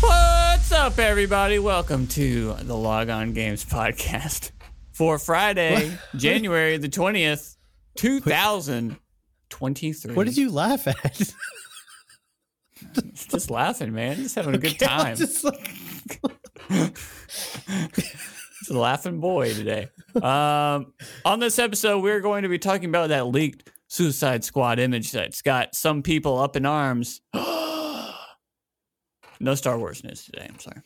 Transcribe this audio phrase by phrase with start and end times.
[0.00, 1.58] What's up, everybody?
[1.58, 4.50] Welcome to the Log On Games podcast
[4.92, 7.56] for Friday, January the 20th,
[7.96, 10.14] 2023.
[10.14, 11.32] What did you laugh at?
[13.14, 14.16] Just laughing, man.
[14.16, 15.16] Just having a good Okay, time.
[15.16, 15.74] just like-
[18.70, 19.88] It's a laughing boy today.
[20.14, 20.92] Um,
[21.24, 25.42] on this episode, we're going to be talking about that leaked Suicide Squad image that's
[25.42, 27.20] got some people up in arms.
[27.34, 28.14] no
[29.56, 30.46] Star Wars news today.
[30.48, 30.82] I'm sorry.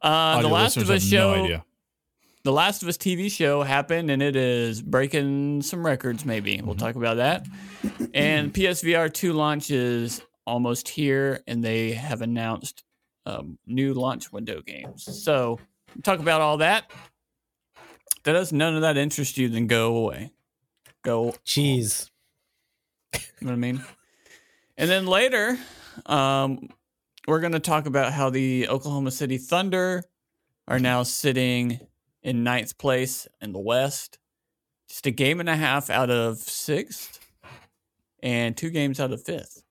[0.00, 1.62] Uh, the Last of Us show, No
[2.44, 6.24] the Last of Us TV show happened, and it is breaking some records.
[6.24, 7.46] Maybe we'll talk about that.
[8.14, 12.84] And PSVR two launch is almost here, and they have announced
[13.26, 15.22] um, new launch window games.
[15.22, 15.58] So
[16.02, 16.90] talk about all that.
[18.16, 20.32] If that does none of that interest you, then go away.
[21.02, 22.10] Go Jeez.
[23.12, 23.84] you know what I mean?
[24.78, 25.58] And then later,
[26.06, 26.68] um,
[27.26, 30.04] we're going to talk about how the Oklahoma City Thunder
[30.68, 31.80] are now sitting
[32.22, 34.18] in ninth place in the West,
[34.88, 37.20] just a game and a half out of sixth,
[38.22, 39.62] and two games out of fifth.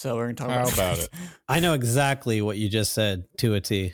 [0.00, 1.10] So we're going to talk How about, about it?
[1.48, 3.92] I know exactly what you just said to a T.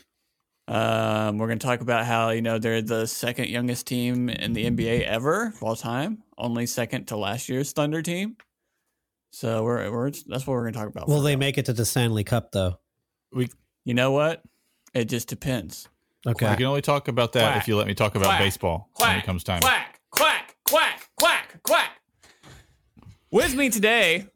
[0.68, 4.52] Um, we're going to talk about how you know they're the second youngest team in
[4.52, 8.36] the NBA ever of all time, only second to last year's Thunder team.
[9.32, 11.08] So we're, we're that's what we're going to talk about.
[11.08, 11.40] Will they now.
[11.40, 12.78] make it to the Stanley Cup though?
[13.32, 13.48] We,
[13.84, 14.44] You know what?
[14.94, 15.88] It just depends.
[16.24, 16.48] Okay.
[16.48, 17.62] We can only talk about that Quack.
[17.62, 18.38] if you let me talk about Quack.
[18.38, 19.60] baseball when it comes time.
[19.60, 21.90] Quack, quack, quack, quack, quack.
[23.32, 24.28] With me today,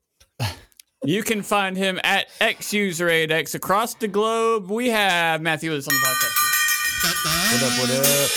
[1.05, 4.71] you can find him at XUser8X across the globe.
[4.71, 6.37] We have Matthew Willis on the podcast.
[7.53, 7.79] What up?
[7.79, 7.91] What
[8.25, 8.31] up?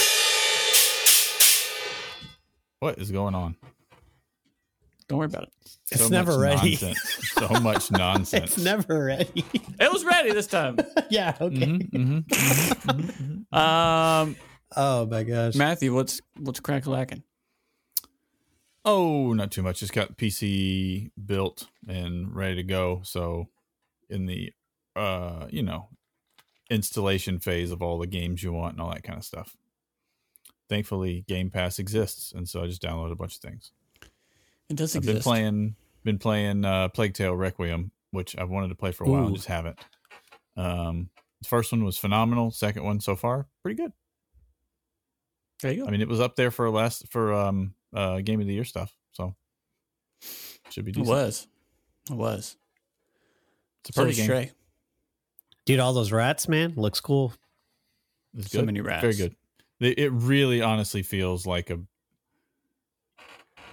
[2.80, 3.56] What is going on?
[5.08, 5.50] Don't worry about it.
[5.92, 6.70] it's So never much ready.
[6.72, 7.00] Nonsense.
[7.34, 8.56] So much nonsense.
[8.58, 9.46] it's never ready.
[9.80, 10.78] It was ready this time.
[11.10, 11.36] yeah.
[11.40, 11.56] Okay.
[11.58, 13.54] Mhm, mhm.
[13.58, 14.36] Um,
[14.76, 15.54] Oh my gosh.
[15.56, 17.22] Matthew, what's what's crack lacking?
[18.86, 19.80] Oh, not too much.
[19.80, 23.02] Just got PC built and ready to go.
[23.04, 23.48] So,
[24.10, 24.52] in the
[24.96, 25.90] uh, you know,
[26.70, 29.56] installation phase of all the games you want and all that kind of stuff.
[30.70, 33.72] Thankfully, Game Pass exists, and so I just downloaded a bunch of things.
[34.70, 35.16] It does I've exist.
[35.18, 39.10] been playing been playing uh Plague Tale Requiem, which I've wanted to play for a
[39.10, 39.80] while and just haven't.
[40.58, 41.10] Um
[41.42, 42.52] the first one was phenomenal.
[42.52, 43.92] Second one so far, pretty good.
[45.62, 45.88] There you go.
[45.88, 48.54] I mean it was up there for a last for um uh game of the
[48.54, 48.96] year stuff.
[49.12, 49.36] So
[50.70, 51.48] should be it was.
[52.10, 52.58] It was.
[53.82, 54.26] It's a pretty was game.
[54.26, 54.52] Stray.
[55.66, 57.34] Dude, all those rats, man, looks cool.
[58.38, 58.66] It's So good.
[58.66, 59.02] many rats.
[59.02, 59.36] Very good.
[59.80, 61.80] It it really honestly feels like a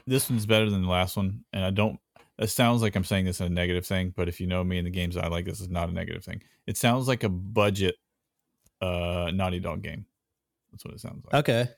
[0.07, 1.99] this one's better than the last one, and I don't.
[2.39, 4.79] It sounds like I'm saying this in a negative thing, but if you know me
[4.79, 6.43] and the games I like, this is not a negative thing.
[6.67, 7.97] It sounds like a budget
[8.81, 10.07] uh Naughty Dog game.
[10.73, 11.35] That's what it sounds like.
[11.35, 11.69] Okay.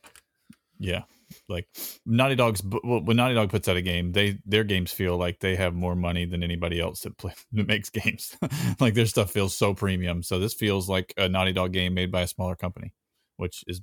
[0.78, 1.02] Yeah,
[1.48, 1.68] like
[2.06, 2.62] Naughty Dog's.
[2.84, 5.74] well, When Naughty Dog puts out a game, they their games feel like they have
[5.74, 8.36] more money than anybody else that play that makes games.
[8.80, 10.22] like their stuff feels so premium.
[10.22, 12.92] So this feels like a Naughty Dog game made by a smaller company,
[13.36, 13.80] which is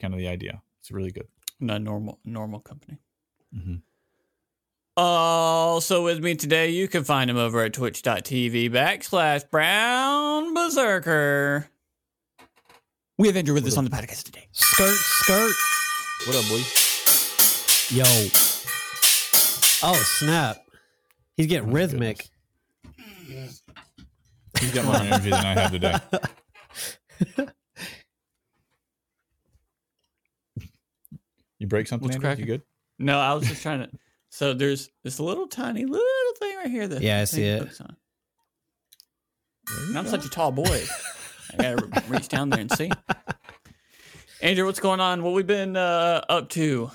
[0.00, 0.62] kind of the idea.
[0.80, 1.28] It's really good.
[1.60, 2.98] Not normal normal company.
[3.54, 3.82] Mhm.
[4.96, 11.68] Also with me today, you can find him over at twitch.tv backslash brown berserker.
[13.18, 14.46] We have Andrew with us on the podcast today.
[14.52, 15.52] Skirt, skirt.
[16.26, 16.62] What up, boy?
[17.90, 18.04] Yo.
[19.82, 20.56] Oh snap.
[21.36, 22.28] He's getting oh My rhythmic.
[24.60, 27.46] He's got more energy than I have today.
[31.58, 32.06] You break something?
[32.06, 32.28] What's Andrew?
[32.28, 32.46] cracking?
[32.46, 32.62] You good?
[32.98, 33.90] No, I was just trying to.
[34.30, 37.80] So there's this little tiny little thing right here that Yeah, I see it.
[37.80, 37.96] on.
[39.86, 40.64] And I'm such a tall boy.
[41.52, 42.90] I gotta reach down there and see.
[44.40, 45.22] Andrew, what's going on?
[45.22, 46.90] What we've been uh, up to?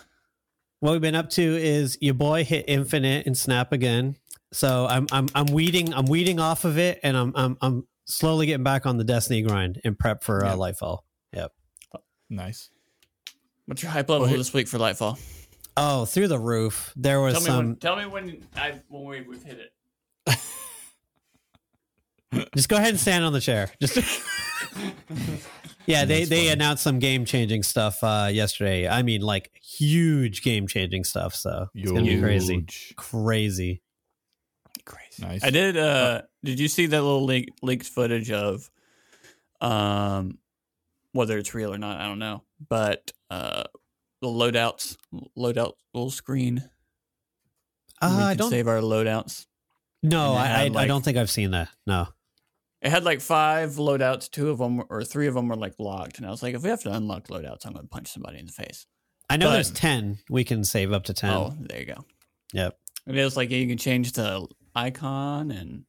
[0.79, 4.15] What we've been up to is your boy hit infinite and snap again.
[4.51, 8.45] So I'm I'm I'm weeding I'm weeding off of it and I'm I'm I'm slowly
[8.47, 10.55] getting back on the Destiny grind and prep for uh, Yeah.
[10.55, 10.99] Lightfall.
[11.33, 11.51] Yep.
[12.29, 12.69] Nice.
[13.65, 15.19] What's your hype level Well, this week for Lightfall?
[15.77, 16.91] Oh, through the roof.
[16.95, 17.75] There was Tell me some when.
[17.75, 20.39] Tell me when I when we, we've hit it.
[22.55, 23.69] Just go ahead and stand on the chair.
[23.81, 23.97] Just
[25.89, 26.53] Yeah, they they fine.
[26.53, 28.87] announced some game changing stuff uh yesterday.
[28.87, 32.65] I mean like huge game changing stuff, so it's going to be crazy.
[32.95, 33.81] Crazy.
[34.85, 35.21] Crazy.
[35.23, 35.43] Nice.
[35.43, 35.77] I did.
[35.77, 38.69] Uh, did you see that little leak, leaked footage of,
[39.61, 40.37] um,
[41.11, 42.43] whether it's real or not, I don't know.
[42.69, 43.63] But uh,
[44.21, 44.95] the loadouts,
[45.37, 46.63] loadout little screen.
[48.01, 48.49] Uh, we I can don't.
[48.49, 49.45] save our loadouts.
[50.01, 51.69] no, I, I, had, I like- don't think I've seen that.
[51.85, 52.07] No.
[52.81, 54.29] It had like five loadouts.
[54.31, 56.63] Two of them or three of them were like locked, and I was like, if
[56.63, 58.85] we have to unlock loadouts, I'm going to punch somebody in the face.
[59.29, 60.19] I know But- there's ten.
[60.29, 61.33] We can save up to ten.
[61.33, 62.05] Oh, there you go.
[62.53, 62.77] Yep.
[63.07, 65.83] It It is like you can change the icon, and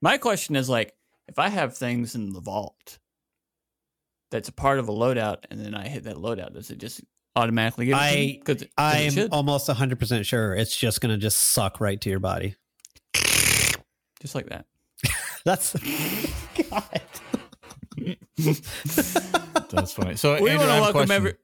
[0.00, 0.94] my question is like,
[1.28, 2.98] if I have things in the vault
[4.30, 7.00] that's a part of a loadout, and then I hit that loadout, does it just
[7.34, 8.40] automatically give it to me?
[8.40, 12.20] I- 'Cause I'm almost 100% sure it's just going to just suck right to your
[12.20, 12.54] body.
[14.20, 14.66] just like that.
[15.46, 15.74] That's
[16.70, 17.00] God.
[19.70, 20.16] That's funny.
[20.16, 21.34] So We Andrew, want I to have a welcome every.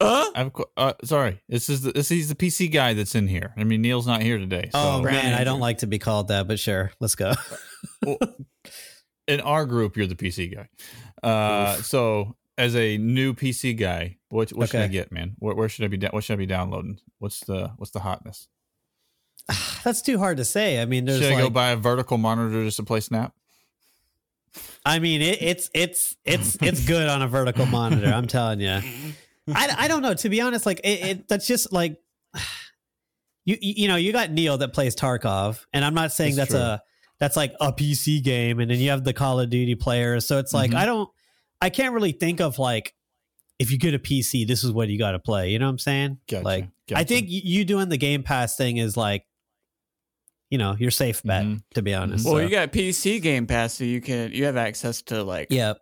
[0.00, 0.30] Uh?
[0.32, 1.42] I have a uh, sorry.
[1.48, 3.52] This is the, this is the PC guy that's in here.
[3.56, 4.70] I mean, Neil's not here today.
[4.72, 7.32] So oh Brand man, I don't like to be called that, but sure, let's go.
[9.26, 10.68] in our group, you're the PC guy.
[11.28, 15.34] Uh, so as a new PC guy, what what should I get, man?
[15.40, 15.96] Where, where should I be?
[15.96, 17.00] Da- what should I be downloading?
[17.18, 18.46] What's the what's the hotness?
[19.82, 20.80] That's too hard to say.
[20.80, 23.34] I mean, there's should I like, go buy a vertical monitor just to play Snap?
[24.84, 28.06] I mean, it, it's it's it's it's good on a vertical monitor.
[28.08, 28.80] I'm telling you.
[29.54, 30.14] I, I don't know.
[30.14, 31.98] To be honest, like it, it that's just like
[33.44, 36.62] you you know you got Neil that plays Tarkov, and I'm not saying That's that's,
[36.62, 36.82] a
[37.18, 40.26] that's like a PC game, and then you have the Call of Duty players.
[40.26, 40.76] So it's like Mhm.
[40.76, 41.10] I don't
[41.60, 42.94] I can't really think of like
[43.58, 45.50] if you get a PC, this is what you got to play.
[45.50, 46.18] You know what I'm saying?
[46.28, 49.24] Gotcha, Like I think you doing the Game Pass thing is like
[50.50, 51.44] you know your safe bet.
[51.44, 51.62] Mhm.
[51.74, 52.24] To be honest.
[52.24, 55.48] Well, So, you got PC Game Pass, so you can you have access to like
[55.50, 55.74] yeah.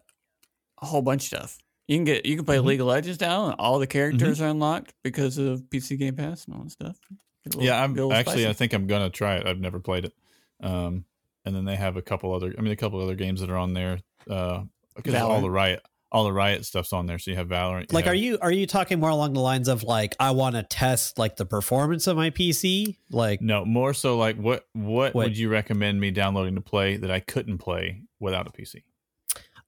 [0.82, 1.58] a whole bunch of stuff.
[1.88, 2.64] You can get you can play Mhm.
[2.64, 6.44] League of Legends now, and all the characters are unlocked because of PC Game Pass
[6.46, 6.96] and all that stuff.
[7.44, 8.48] Little- Yeah, I'm get a little actually.
[8.48, 9.46] I think I'm gonna try it.
[9.46, 10.12] I've never played it.
[10.60, 11.04] Um,
[11.44, 12.52] and then they have a couple other.
[12.58, 14.00] I mean, a couple other games that are on there.
[14.28, 14.64] Uh,
[14.96, 15.80] because all the riot,
[16.12, 17.18] all the riot stuff's on there.
[17.18, 17.92] So you have Valorant.
[17.92, 20.54] like have, are you are you talking more along the lines of like i want
[20.54, 25.14] to test like the performance of my pc like No, more so like what what
[25.14, 25.24] What?
[25.26, 28.82] would you recommend me downloading to play that I couldn't play without a PC?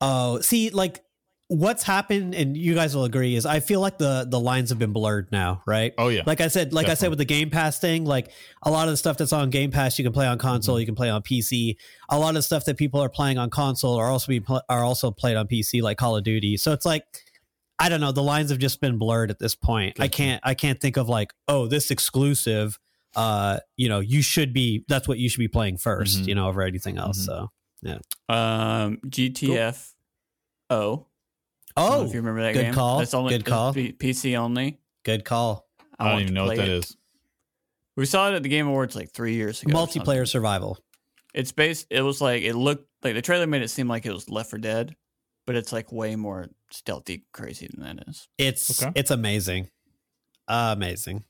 [0.00, 1.00] oh see like
[1.48, 4.78] what's happened and you guys will agree is i feel like the the lines have
[4.78, 5.94] been blurred now right?
[5.96, 8.30] Oh yeah, like i said like i said with the game pass thing like
[8.62, 10.80] a lot of the stuff that's on game pass you can play on console Mm-hmm.
[10.80, 11.76] you can play on pc
[12.10, 14.84] a lot of stuff that people are playing on console are also be pl- are
[14.84, 16.58] also played on pc like call of duty.
[16.58, 17.04] So it's like
[17.78, 19.98] i don't know the lines have just been blurred at this point.
[19.98, 22.78] I can't i can't think of like oh this exclusive
[23.16, 26.26] uh you know you should be that's what you should be playing 1st Mhm.
[26.28, 27.24] you know over anything else Mhm.
[27.24, 27.50] so
[27.80, 27.98] yeah.
[28.28, 29.94] Um, GTF.
[30.68, 31.07] Oh, I don't know
[31.78, 32.74] oh if you remember that good game.
[32.74, 33.72] call, That's only good call.
[33.74, 34.78] P- PC only.
[35.04, 35.66] good call
[35.98, 36.78] I don't even know what play that it.
[36.84, 36.96] is.
[37.96, 39.72] We saw it at the Game Awards like three years ago.
[39.76, 40.78] multiplayer survival
[41.34, 41.86] It's based.
[41.90, 44.50] It was like it looked like the trailer made it seem like it was Left
[44.50, 44.94] 4 Dead,
[45.46, 48.28] but it's like way more stealthy, crazy than that is.
[48.38, 48.92] it's Okay.
[48.94, 49.68] it's amazing
[50.46, 51.24] amazing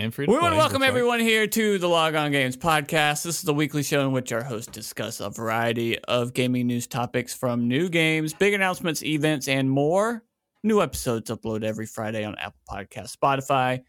[0.00, 0.88] And free We want to welcome right.
[0.88, 3.24] everyone here to the Log On Games podcast.
[3.24, 6.86] This is the weekly show in which our hosts discuss a variety of gaming news
[6.86, 10.22] topics from new games, big announcements, events, and more.
[10.62, 13.80] New episodes upload every Friday on Apple Podcast, Spotify,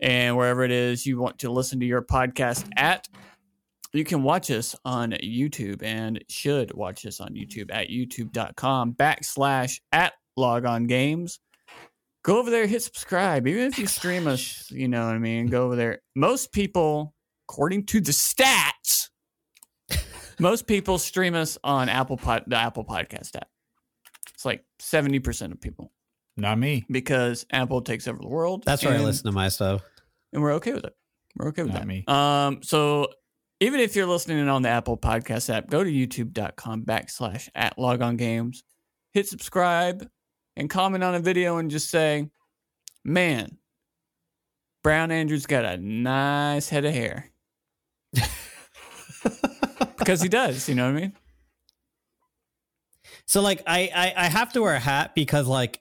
[0.00, 3.08] and wherever it is you want to listen to your podcast at.
[3.94, 9.80] You can watch us on YouTube and should watch us on YouTube at youtube.com backslash
[9.92, 11.40] at Log On Games
[12.22, 13.46] go over there, hit subscribe.
[13.46, 15.46] Even if you stream us, you know what I mean.
[15.46, 16.00] Go over there.
[16.14, 17.14] Most people,
[17.48, 19.08] according to the stats,
[20.38, 23.48] most people stream us on Apple Pod, the Apple Podcast app.
[24.34, 25.92] It's like seventy percent of people
[26.36, 26.84] Not me.
[26.90, 28.62] because Apple takes over the world.
[28.64, 29.82] that's where i listen to my stuff
[30.32, 30.94] and we're okay with it.
[31.36, 31.88] We're okay with Not that.
[31.88, 32.04] me.
[32.06, 33.08] Um, so
[33.60, 38.02] even if you're listening on the Apple Podcast app, go to youtube.com backslash at log
[38.02, 38.62] on games,
[39.12, 40.08] hit subscribe,
[40.58, 42.28] and comment on a video and just say,
[43.04, 43.56] Man,
[44.82, 47.30] Brown Andrew's got a nice head of hair.
[49.98, 51.12] because he does, you know what I mean?
[53.26, 55.80] So like I, I I have to wear a hat because like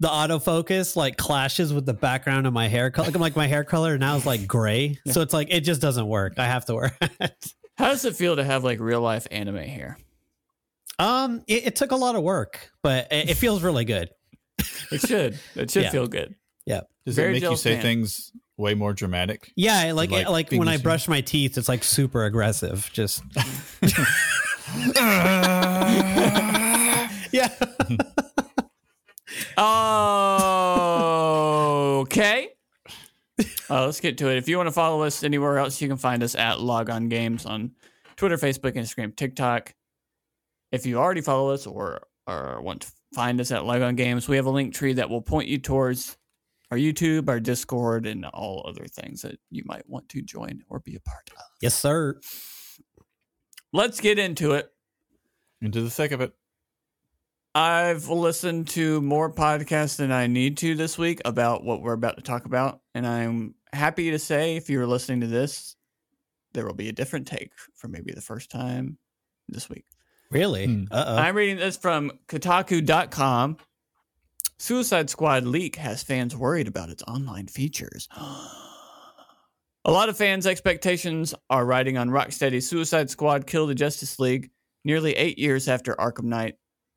[0.00, 3.10] the autofocus like clashes with the background of my hair color.
[3.10, 6.06] Like, like my hair color now is like gray, so it's like it just doesn't
[6.06, 6.38] work.
[6.38, 7.46] I have to wear a hat.
[7.76, 9.98] How does it feel to have like real life anime hair?
[10.98, 14.10] Um, it, it took a lot of work, but it, it feels really good.
[14.92, 15.38] It should.
[15.56, 15.90] It should Yeah.
[15.90, 16.34] feel good.
[16.66, 16.82] Yeah.
[17.04, 17.82] Does Very it make you say man.
[17.82, 19.50] things way more dramatic?
[19.56, 22.88] Yeah, like Like like, when I brush my teeth, it's like super aggressive.
[22.92, 23.22] Just
[27.32, 27.48] yeah.
[32.02, 32.50] okay.
[33.70, 34.36] Uh, let's get to it.
[34.36, 37.08] If you want to follow us anywhere else, you can find us at Log On
[37.08, 37.72] Games on
[38.14, 39.74] Twitter, Facebook, Instagram, TikTok.
[40.74, 44.28] If you already follow us or or want to find us at Log On Games,
[44.28, 46.16] we have a link tree that will point you towards
[46.72, 50.80] our YouTube, our Discord, and all other things that you might want to join or
[50.80, 51.42] be a part of.
[51.62, 52.18] Yes, sir.
[53.72, 54.72] Let's get into it.
[55.60, 56.32] Into the thick of it.
[57.54, 62.16] I've listened to more podcasts than I need to this week about what we're about
[62.16, 62.80] to talk about.
[62.96, 65.76] And I'm happy to say, if you're listening to this,
[66.52, 68.98] there will be a different take for maybe the first time
[69.48, 69.84] this week.
[70.30, 70.66] Really?
[70.66, 70.84] Hmm.
[70.90, 71.16] Uh oh.
[71.16, 73.58] I'm reading this from Kotaku.com.
[74.58, 78.08] Suicide Squad leak has fans worried about its online features.
[79.86, 84.50] A lot of fans' expectations are riding on Rocksteady's Suicide Squad Kill the Justice League
[84.82, 86.54] nearly eight years after Arkham Knight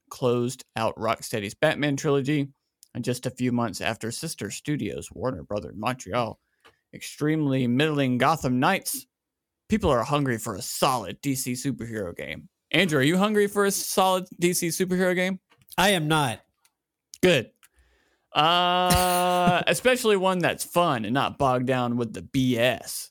[0.09, 2.47] closed out Rocksteady's Batman trilogy,
[2.95, 6.39] and just a few months after sister studios Warner Brothers Montreal
[6.93, 9.05] extremely middling Gotham Knights.
[9.69, 12.49] People are hungry for a solid DC superhero game.
[12.71, 15.39] Andrew, are you hungry for a solid DC superhero game?
[15.77, 16.41] I am not.
[17.21, 17.51] Good.
[18.33, 23.09] Uh, especially one that's fun and not bogged down with the BS.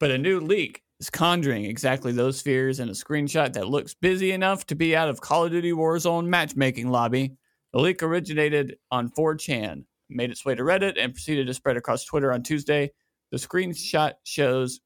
[0.00, 4.32] But a new leak is conjuring exactly those fears in a screenshot that looks busy
[4.32, 7.32] enough to be out of Call of Duty Warzone matchmaking lobby.
[7.72, 12.04] The leak originated on 4chan, made its way to Reddit, and proceeded to spread across
[12.04, 12.90] Twitter on Tuesday.
[13.30, 14.80] The screenshot shows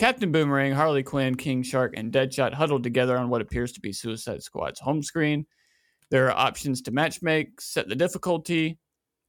[0.00, 3.92] Captain Boomerang, Harley Quinn, King Shark, and Deadshot huddled together on what appears to be
[3.92, 5.44] Suicide Squad's home screen.
[6.08, 8.78] There are options to matchmake, set the difficulty,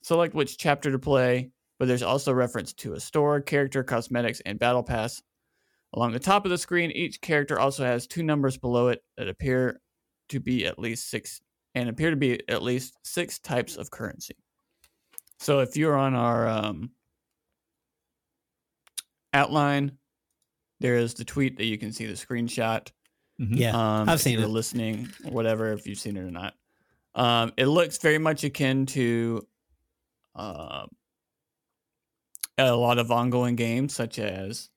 [0.01, 4.57] select which chapter to play, but there's also reference to a store, character, cosmetics, and
[4.59, 5.21] battle pass.
[5.93, 9.27] Along the top of the screen, each character also has two numbers below it that
[9.27, 9.81] appear
[10.29, 11.41] to be at least six
[11.75, 14.37] and appear to be at least six types of currency.
[15.37, 16.91] So if you're on our um,
[19.33, 19.97] outline,
[20.81, 22.87] there is the tweet that you can see the screenshot.
[23.39, 23.57] Mhm.
[23.57, 23.69] Yeah.
[23.75, 24.51] Um, I've if seen you're it.
[24.51, 26.55] listening, or whatever, if you've seen it or not.
[27.15, 29.45] Um, it looks very much akin to
[30.35, 30.85] uh,
[32.57, 34.69] a lot of ongoing games, such as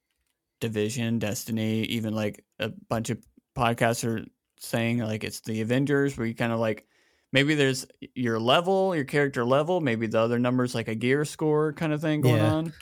[0.60, 3.18] Division, Destiny, even like a bunch of
[3.56, 4.24] podcasts are
[4.58, 6.86] saying like it's the Avengers, where you kind of like
[7.32, 11.72] maybe there's your level, your character level, maybe the other numbers like a gear score
[11.72, 12.52] kind of thing going Yeah.
[12.54, 12.72] on.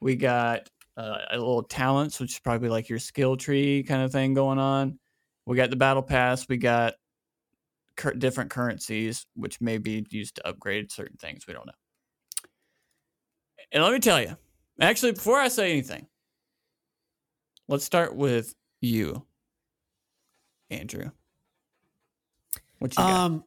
[0.00, 4.12] We got uh, a little talents, which is probably like your skill tree kind of
[4.12, 4.98] thing going on.
[5.46, 6.48] We got the battle pass.
[6.48, 6.94] We got
[7.96, 11.46] cur- different currencies, which may be used to upgrade certain things.
[11.46, 11.72] We don't know.
[13.72, 14.36] And let me tell you,
[14.80, 16.06] actually, before I say anything,
[17.68, 19.24] let's start with you,
[20.70, 21.10] Andrew.
[22.78, 23.10] What you got?
[23.10, 23.44] Um,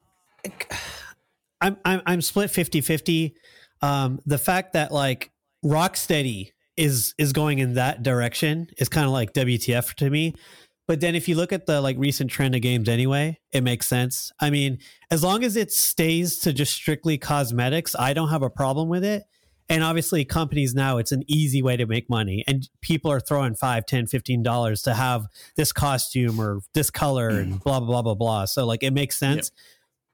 [1.61, 3.33] I'm I'm I'm split 50-50.
[3.81, 5.31] Um, the fact that like
[5.65, 10.33] Rocksteady is is going in that direction is kind of like WTF to me.
[10.87, 13.87] But then if you look at the like recent trend of games anyway, it makes
[13.87, 14.31] sense.
[14.39, 18.49] I mean, as long as it stays to just strictly cosmetics, I don't have a
[18.49, 19.23] problem with it.
[19.69, 23.55] And obviously companies now it's an easy way to make money and people are throwing
[23.55, 25.25] 5, 10, 15 dollars to have
[25.55, 28.45] this costume or this color and blah blah blah blah blah.
[28.45, 29.51] So like it makes sense.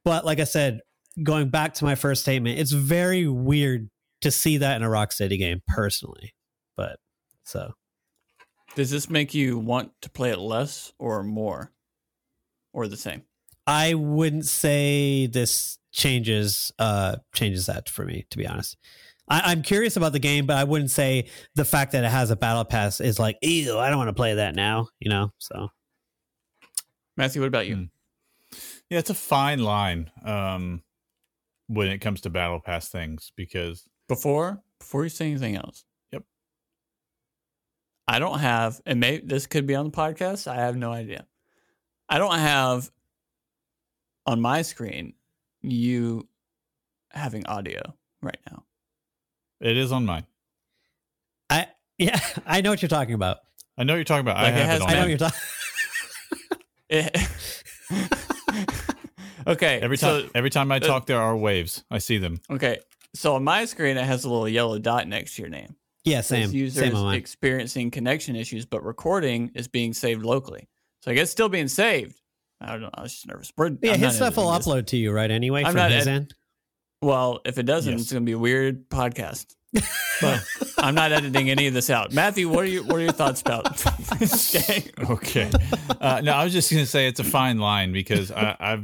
[0.05, 0.81] But like I said,
[1.23, 3.89] going back to my first statement, it's very weird
[4.21, 6.33] to see that in a Rocksteady game personally.
[6.79, 6.98] But
[7.43, 7.74] so
[8.75, 11.74] Does this make you want to play it less or more,
[12.71, 13.24] or the same?
[13.67, 18.77] I wouldn't say this changes uh changes that for me, to be honest.
[19.27, 22.31] I, I'm curious about the game, but I wouldn't say the fact that it has
[22.31, 25.33] a battle pass is like, ew, I don't want to play that now, you know?
[25.38, 25.67] So
[27.17, 27.75] Matthew, what about you?
[27.75, 27.83] Hmm.
[28.89, 30.83] Yeah, it's a fine line um,
[31.67, 35.83] when it comes to battle pass things because Before before you say anything else.
[38.09, 38.15] Yep.
[38.15, 40.47] I don't have and maybe this could be on the podcast.
[40.47, 41.25] I have no idea.
[42.07, 42.89] I don't have
[44.25, 45.13] on my screen
[45.61, 46.27] you
[47.11, 47.81] having audio
[48.21, 48.63] right now.
[49.61, 50.25] it is on mine.
[51.49, 53.39] I yeah, I know what you're talking about.
[53.77, 54.37] I know what you're talking about.
[54.37, 55.39] I Like, it have has it on I know what you're talking
[59.47, 59.79] okay.
[59.81, 61.83] Every time, so- every time I uh, talk, there are waves.
[61.91, 62.41] I see them.
[62.49, 62.79] okay.
[63.15, 65.75] So on my screen it has a little yellow dot next to your name.
[66.05, 66.51] Yeah, same.
[66.51, 67.17] users Same on mine.
[67.17, 70.67] experiencing connection issues, but recording is being saved locally.
[71.03, 72.19] So I guess still being saved.
[72.61, 72.89] I don't know.
[72.93, 73.51] I was just nervous.
[73.57, 74.65] We're, Yeah, I'm his stuff will this.
[74.67, 75.29] upload to you, right?
[75.31, 76.33] Anyway, I'm from not his ed- end.
[77.01, 78.01] Well, if it doesn't, Yes.
[78.01, 79.55] it's going to be a weird podcast.
[80.21, 80.45] But
[80.77, 82.11] I'm not editing any of this out.
[82.11, 82.83] Matthew, what are you?
[82.83, 83.77] What are your thoughts about
[84.19, 84.53] this?
[85.09, 85.49] Okay.
[86.01, 88.83] Uh, no, I was just going to say it's a fine line because I, I've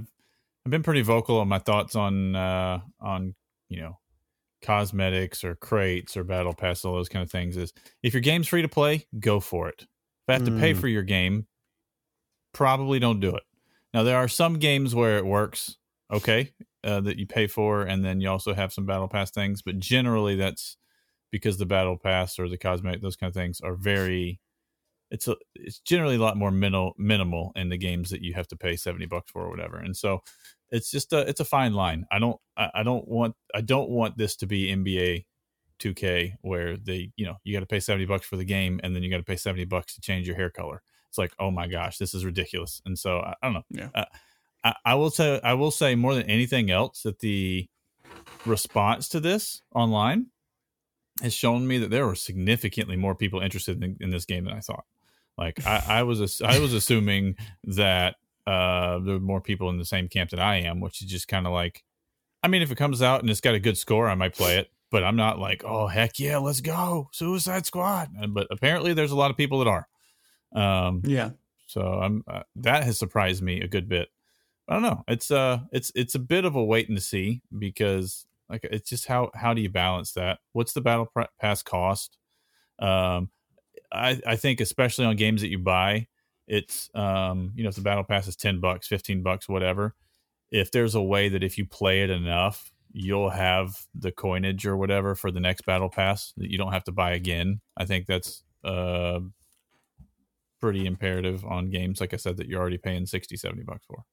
[0.66, 3.36] I've been pretty vocal on my thoughts on uh, on
[3.68, 3.98] you know
[4.66, 7.58] cosmetics or crates or battle pass, all those kind of things.
[7.58, 9.82] Is if your game's free to play, go for it.
[9.82, 10.78] If I have to pay Mm.
[10.80, 11.48] for your game,
[12.54, 13.44] probably don't do it.
[13.94, 15.78] Now there are some games where it works.
[16.12, 16.52] okay
[16.84, 19.64] uh, that you pay for, and then you also have some battle pass things.
[19.64, 20.78] But generally, that's
[21.32, 24.40] because the battle pass or the cosmetic, those kind of things are very.
[25.12, 28.48] It's a, it's generally a lot more minimal minimal in the games that you have
[28.50, 30.22] to pay seventy bucks for or whatever, and so
[30.72, 32.06] it's just a it's a fine line.
[32.12, 35.26] I don't I, I don't want I don't want this to be NBA
[35.80, 38.96] 2K where they you know you got to pay 70 bucks for the game and
[38.96, 40.82] then you got to pay 70 bucks to change your hair color.
[41.10, 42.82] It's like oh my gosh, this is ridiculous.
[42.86, 43.64] And so I, I don't know.
[43.70, 43.90] Yeah.
[43.94, 44.06] Uh,
[44.64, 47.68] I, I will say I will say more than anything else that the
[48.46, 50.28] response to this online
[51.22, 54.54] has shown me that there were significantly more people interested in, in this game than
[54.54, 54.86] I thought.
[55.38, 58.16] Like I, I was I was assuming that
[58.48, 61.28] uh, there are more people in the same camp that I am, which is just
[61.28, 61.84] kind of like,
[62.44, 64.58] I mean, if it comes out and it's got a good score, I might play
[64.58, 68.10] it, but I'm not like, oh heck yeah, let's go, Suicide Squad.
[68.30, 69.88] But apparently, there's a lot of people that are.
[70.54, 71.32] Um, Yeah.
[71.68, 74.10] so I'm uh, that has surprised me a good bit.
[74.68, 75.04] I don't know.
[75.08, 79.06] It's uh, it's it's a bit of a wait and see because like it's just
[79.08, 80.40] how how do you balance that?
[80.54, 82.18] What's the battle pass cost?
[82.80, 83.30] Um,
[83.92, 86.08] I I think especially on games that you buy,
[86.48, 89.96] it's um, you know, if the battle pass is ten bucks, fifteen bucks, whatever.
[90.52, 94.78] If there's a way that if you play it enough, you'll have the coinage or
[94.78, 97.62] whatever for the next battle pass that you don't have to buy again.
[97.76, 99.20] I think that's uh
[100.62, 104.04] pretty imperative on games like I said that you're already paying 60 70 bucks for.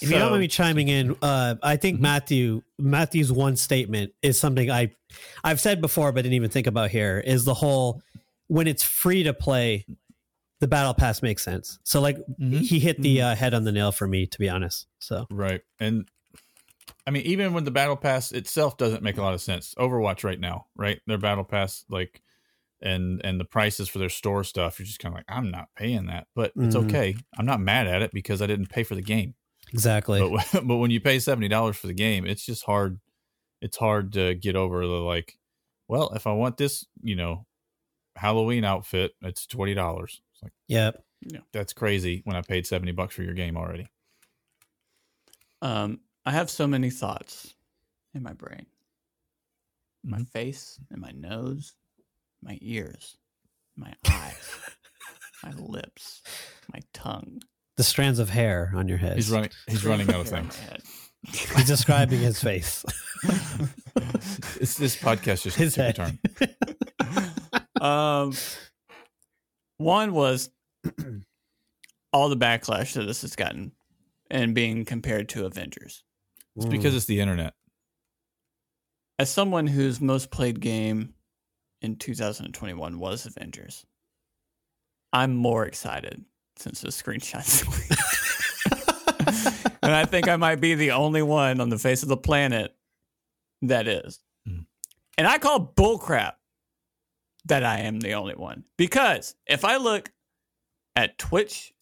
[0.00, 2.02] If you don't So- mind me chiming in, uh, I think Mhm.
[2.02, 4.92] Matthew Matthew's one statement is something I
[5.42, 7.18] I've said before, but didn't even think about here.
[7.24, 8.00] Is the whole
[8.48, 9.86] when it's free to play,
[10.60, 11.78] the battle pass makes sense.
[11.84, 12.60] So like Mhm.
[12.60, 14.86] he hit the uh, head on the nail for me, to be honest.
[14.98, 15.62] So Right.
[15.80, 16.08] And
[17.06, 19.74] I mean even when the battle pass itself doesn't make a lot of sense.
[19.78, 21.00] Overwatch right now, right?
[21.06, 22.22] Their battle pass like
[22.80, 25.68] and and the prices for their store stuff, you're just kind of like I'm not
[25.76, 26.26] paying that.
[26.34, 26.84] But it's Mhm.
[26.86, 27.16] okay.
[27.36, 29.34] I'm not mad at it because I didn't pay for the game.
[29.72, 30.30] exactly, But
[30.66, 33.00] but when you pay seventy dollars for the game, it's just hard.
[33.60, 35.38] It's hard to get over the like.
[35.88, 37.46] Well, if I want this, you know,
[38.16, 40.20] Halloween outfit, it's twenty dollars.
[40.38, 40.90] It's like yeah.
[41.52, 43.88] that's crazy when I paid seventy bucks for your game already.
[45.62, 47.54] Um, I have so many thoughts
[48.14, 48.66] in my brain,
[50.04, 50.28] my Mhm.
[50.30, 51.74] face, and my nose,
[52.42, 53.16] my ears,
[53.76, 54.50] my eyes,
[55.42, 56.22] my lips,
[56.72, 57.40] my tongue.
[57.76, 59.16] The strands of hair on your head.
[59.16, 59.50] He's running.
[59.68, 60.58] He's running out of things.
[61.26, 62.84] He's describing his face.
[64.60, 66.18] It's, this podcast just His took a head.
[66.40, 67.80] turn.
[67.80, 68.32] um,
[69.78, 70.50] one was
[72.12, 73.72] all the backlash that this has gotten
[74.30, 76.04] and being compared to Avengers.
[76.56, 77.54] It's because it's the internet.
[79.18, 81.14] As someone whose most played game
[81.82, 83.84] in 2021 was Avengers,
[85.12, 86.24] I'm more excited
[86.56, 87.64] since the screenshots.
[89.82, 92.74] and I think I might be the only one on the face of the planet
[93.62, 94.20] that is.
[94.48, 94.66] Mhm.
[95.16, 96.34] And I call bullcrap
[97.46, 98.64] that I am the only one.
[98.76, 100.12] Because if I look
[100.96, 101.74] at twitch.tv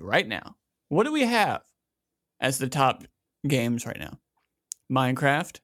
[0.00, 0.56] right now,
[0.88, 1.62] what do we have
[2.40, 3.04] as the top
[3.46, 4.18] games right now?
[4.90, 5.60] Minecraft,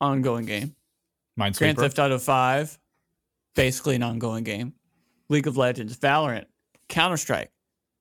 [0.00, 0.74] ongoing game.
[1.36, 1.76] Grand.
[1.78, 2.78] Theft Auto 5,
[3.54, 4.74] basically an ongoing game.
[5.28, 6.44] League of Legends, Valorant,
[6.88, 7.50] Counter Strike,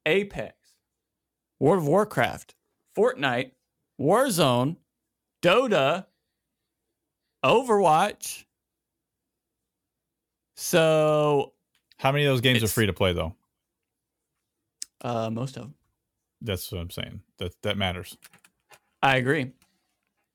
[0.05, 0.55] Apex,
[1.59, 2.53] World of Warcraft,
[2.97, 3.51] Fortnite,
[3.99, 4.75] Warzone,
[5.41, 6.05] Dota,
[7.43, 8.45] Overwatch.
[10.55, 11.53] So,
[11.97, 13.35] How many of those games are free to play though?
[15.01, 15.75] uh, most of them.
[16.41, 17.21] That's what I'm saying.
[17.37, 18.17] That that matters.
[19.01, 19.51] I agree.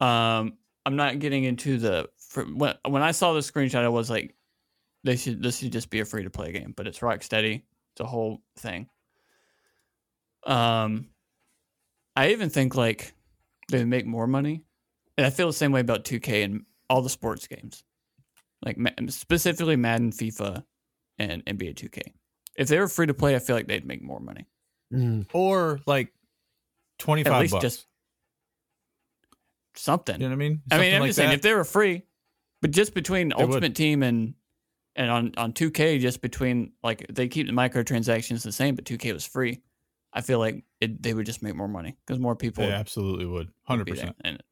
[0.01, 0.55] Um,
[0.87, 4.35] I'm not getting into the for, when when I saw the screenshot, I was like,
[5.05, 7.63] they should this should just be a free to play game, but it's Rocksteady.
[7.93, 8.89] It's a whole thing.
[10.47, 11.09] Um,
[12.17, 13.13] I even think like
[13.71, 14.65] they make more money,
[15.17, 17.85] and I feel the same way about 2K and all the sports games,
[18.65, 20.65] like Ma- specifically Madden, FIFA,
[21.19, 22.01] and NBA 2K.
[22.57, 24.47] If they were free to play, I feel like they'd make more money.
[24.93, 25.27] Mm.
[25.33, 26.13] Or like
[26.99, 27.63] 25 At least bucks.
[27.63, 27.87] just
[29.75, 30.21] something.
[30.21, 30.63] you know what I mean?
[30.71, 31.37] I mean, I'm like just saying that.
[31.37, 32.03] if they were free,
[32.63, 33.41] but just between would.
[33.43, 34.35] Ultimate Team and
[34.97, 39.13] and on on 2K, just between like they keep the microtransactions the same, but 2K
[39.13, 39.61] was free.
[40.13, 42.75] I feel like it, they would just make more money because more people they would
[42.79, 43.47] absolutely would.
[43.49, 44.17] would Hundred be there percent.
[44.25, 44.43] in it.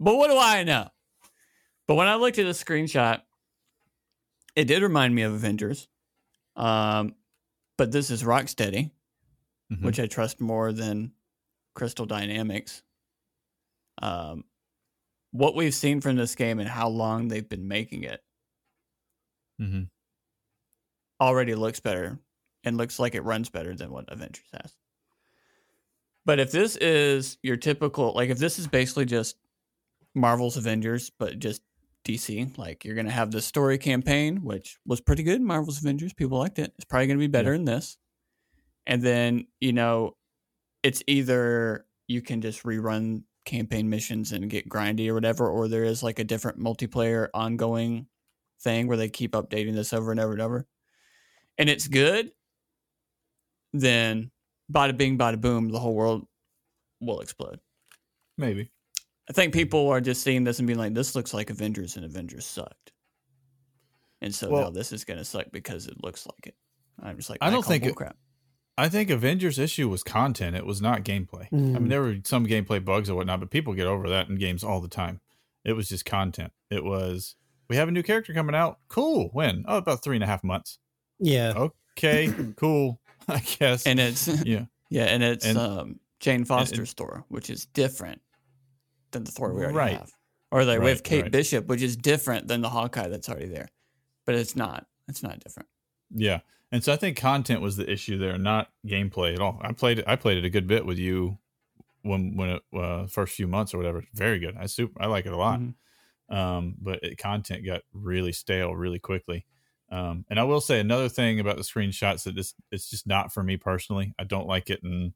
[0.00, 0.88] But what do I know?
[1.86, 3.20] But when I looked at the screenshot,
[4.56, 5.88] it did remind me of Avengers.
[6.56, 7.14] Um,
[7.76, 8.90] but this is Rocksteady,
[9.72, 9.82] Mhm.
[9.82, 11.12] which I trust more than
[11.74, 12.82] Crystal Dynamics.
[14.00, 14.44] Um,
[15.32, 18.24] what we've seen from this game and how long they've been making it
[19.60, 19.84] Mm-hmm.
[21.20, 22.18] already looks better
[22.64, 24.76] and looks like it runs better than what Avengers has.
[26.24, 29.36] But if this is your typical, like if this is basically just
[30.14, 31.62] Marvel's Avengers, but just
[32.04, 35.40] DC, like you're going to have the story campaign, which was pretty good.
[35.40, 36.72] Marvel's Avengers, people liked it.
[36.76, 37.56] It's probably going to be better Yeah.
[37.56, 37.96] in this.
[38.86, 40.16] And then, you know,
[40.82, 45.84] it's either you can just rerun campaign missions and get grindy or whatever, or there
[45.84, 48.06] is like a different multiplayer ongoing
[48.60, 50.66] thing where they keep updating this over and over and over.
[51.58, 52.32] And it's good,
[53.72, 54.30] then
[54.72, 56.26] bada bing, bada boom, the whole world
[57.00, 57.60] will explode.
[58.36, 58.70] Maybe.
[59.28, 62.04] I think people are just seeing this and being like, "This looks like Avengers, and
[62.04, 62.92] Avengers sucked,"
[64.20, 66.54] and so now this is going to suck because it looks like it.
[67.02, 68.12] I'm just like, I don't think it- bullcrap.
[68.76, 70.56] I think Avengers issue was content.
[70.56, 71.44] It was not gameplay.
[71.52, 71.72] I Mm.
[71.74, 74.64] mean, there were some gameplay bugs or whatnot, but people get over that in games
[74.64, 75.20] all the time.
[75.64, 76.52] It was just content.
[76.70, 77.36] It was
[77.70, 78.80] we have a new character coming out.
[78.88, 79.28] Cool.
[79.32, 79.64] When?
[79.68, 80.78] Oh, about three and a half months.
[81.20, 81.52] Yeah.
[81.96, 83.00] Okay, cool.
[83.28, 83.86] I guess.
[83.86, 88.20] and it's yeah, yeah, and it's And- um, Jane Foster's and- Thor, which is different
[89.14, 89.96] than the Thor we already Right.
[89.96, 90.12] have,
[90.50, 91.32] or like we have Kate right.
[91.32, 93.68] Bishop, which is different than the Hawkeye that's already there,
[94.26, 94.86] but it's not.
[95.08, 95.68] It's not different.
[96.10, 96.40] yeah.
[96.72, 99.58] And so I think content was the issue there, not gameplay at all.
[99.62, 100.04] I played it.
[100.08, 101.38] I played it a good bit with you
[102.02, 104.04] when when it uh, first few months or whatever.
[104.12, 104.56] Very good.
[104.58, 105.00] I super.
[105.00, 105.60] I like it a lot.
[105.60, 105.74] Mhm.
[106.30, 109.46] um, but it, content got really stale really quickly.
[109.90, 113.32] Um, and I will say another thing about the screenshots that this it's just not
[113.32, 114.14] for me personally.
[114.18, 115.12] I don't like it, and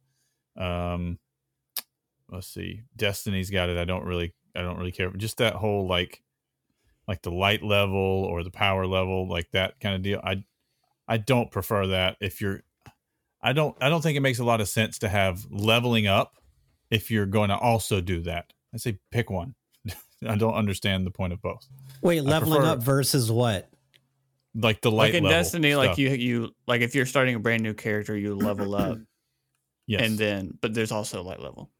[0.56, 1.18] um,
[2.30, 3.78] let's see, Destiny's got it.
[3.78, 5.10] I don't really, I don't really care.
[5.10, 6.22] Just that whole like,
[7.06, 10.20] like the light level or the power level, like that kind of deal.
[10.22, 10.44] I,
[11.06, 12.16] I don't prefer that.
[12.20, 12.62] If you're,
[13.42, 16.34] I don't, I don't think it makes a lot of sense to have leveling up
[16.90, 18.52] if you're going to also do that.
[18.74, 19.54] I say pick one.
[20.26, 21.66] I don't understand the point of both.
[22.02, 23.68] Wait, leveling prefer- up versus what?
[24.54, 27.38] Like the light like in level Destiny, like you you like if you're starting a
[27.38, 28.98] brand new character, you level up,
[29.86, 30.02] yes.
[30.02, 31.70] and then but there's also light level.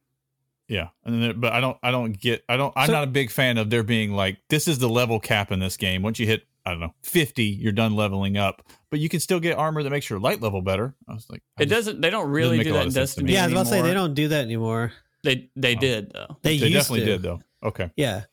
[0.69, 3.07] Yeah, and then but I don't, I don't get, I don't, I'm So- not a
[3.09, 6.03] big fan of there being like this is the level cap in this game.
[6.03, 9.41] Once you hit, I don't know, fifty, you're done leveling up, but you can still
[9.41, 10.95] get armor that makes your light level better.
[11.09, 12.01] I was like, I It just- doesn't.
[12.03, 13.29] They don't really make do that in of sense to me.
[13.29, 13.33] Destiny.
[13.33, 14.93] Yeah, I was about to say they don't do that anymore.
[15.25, 15.81] They they Oh.
[15.81, 16.37] did though.
[16.43, 17.13] They, They used definitely to.
[17.13, 17.41] did though.
[17.63, 18.25] Okay, Yeah.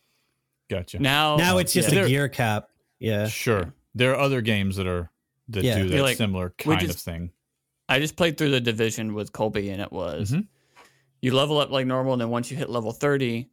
[0.69, 0.99] gotcha.
[0.99, 2.01] Now Now it's just yeah.
[2.01, 2.67] a gear cap.
[2.99, 3.27] Yeah.
[3.27, 5.09] Sure, there are other games that are
[5.49, 5.77] that Yeah.
[5.79, 7.31] do that like, similar we kind of thing.
[7.87, 10.47] I just played through the division with Colby, and it was Mhm.
[11.25, 13.49] You level up like normal, and then once you hit level thirty,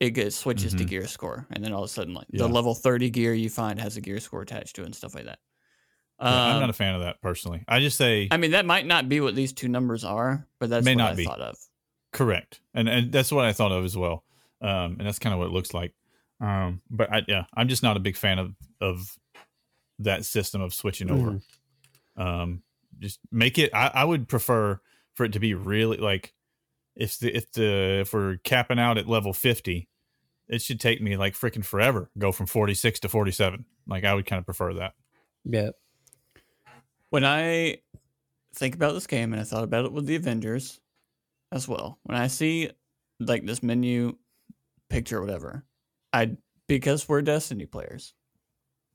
[0.00, 0.88] it gets switches to Mhm.
[0.88, 2.42] gear score, and then all of a sudden, like Yeah.
[2.42, 5.14] the level thirty gear you find has a gear score attached to it and stuff
[5.14, 5.38] like that.
[6.20, 7.64] Yeah, I'm Um, not a fan of that personally.
[7.68, 10.70] I just say I mean, that might not be what these two numbers are, but
[10.70, 11.24] that's May what not I be.
[11.24, 11.56] thought of.
[12.12, 14.24] correct, and and that's what I thought of as well.
[14.60, 15.92] Um, and that's kind of what it looks like.
[16.40, 19.16] Um, but I, yeah, I'm just not a big fan of of
[19.98, 21.40] that system of switching over.
[22.16, 22.62] um
[22.98, 24.80] just make it I, I would prefer
[25.16, 26.32] for it to be really like
[26.94, 29.88] if the if the if we're capping out at level 50
[30.48, 34.26] it should take me like freaking forever go from 46 to 47 like i would
[34.26, 34.92] kind of prefer that
[35.44, 35.70] Yeah.
[37.10, 37.78] When I
[38.54, 40.80] think about this game, and I thought about it with the Avengers
[41.52, 42.70] as well, when I see
[43.20, 44.16] like this menu
[44.90, 45.64] picture or whatever,
[46.12, 48.12] I because we're Destiny players,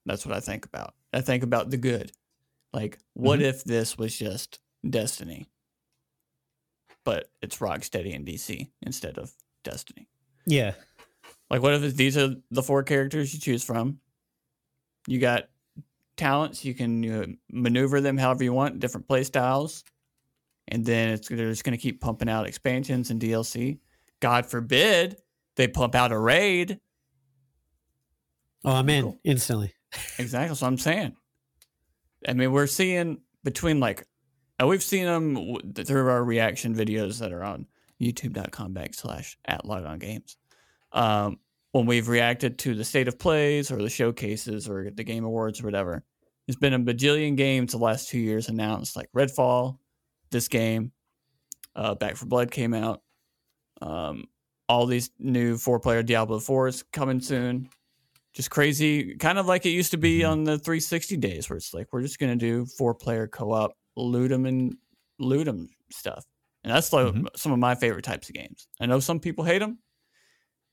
[0.06, 0.94] that's what I think about.
[1.14, 2.12] I think about the good.
[2.74, 3.44] Like, what Mhm.
[3.44, 5.48] if this was just Destiny,
[7.04, 9.32] but it's Rocksteady and DC instead of
[9.64, 10.08] Destiny?
[10.46, 10.74] Yeah.
[11.50, 14.00] Like, what if these are the four characters you choose from?
[15.08, 15.50] You got
[16.18, 19.84] talents, you can uh, maneuver them however you want, different play styles,
[20.68, 23.80] and then it's they're just going to keep pumping out expansions and DLC.
[24.20, 25.18] God forbid
[25.58, 26.80] they pump out a raid.
[28.64, 29.20] Oh, I'm in Cool.
[29.24, 29.74] instantly.
[30.20, 30.56] Exactly.
[30.56, 31.16] So I'm saying.
[32.28, 34.06] I mean, we're seeing between like,
[34.62, 37.66] and we've seen them through our reaction videos that are on
[38.00, 40.38] youtube.com backslash at logon games.
[40.92, 41.40] Um,
[41.72, 45.60] when we've reacted to the state of plays or the showcases or the game awards
[45.62, 46.04] or whatever,
[46.46, 49.80] there's been a bajillion games the last two years announced, like Redfall,
[50.30, 50.92] this game,
[51.76, 53.02] uh, Back 4 Blood came out.
[53.82, 54.26] Um,
[54.70, 57.68] all these new four player Diablo 4s coming soon
[58.34, 60.30] just crazy, kind of like it used to be Mhm.
[60.30, 63.74] on the 360 days, where it's like we're just gonna do four player co op,
[63.96, 64.76] loot 'em and
[65.20, 66.26] loot 'em stuff,
[66.64, 67.26] and that's like Mhm.
[67.36, 68.68] some of my favorite types of games.
[68.80, 69.80] I know some people hate them.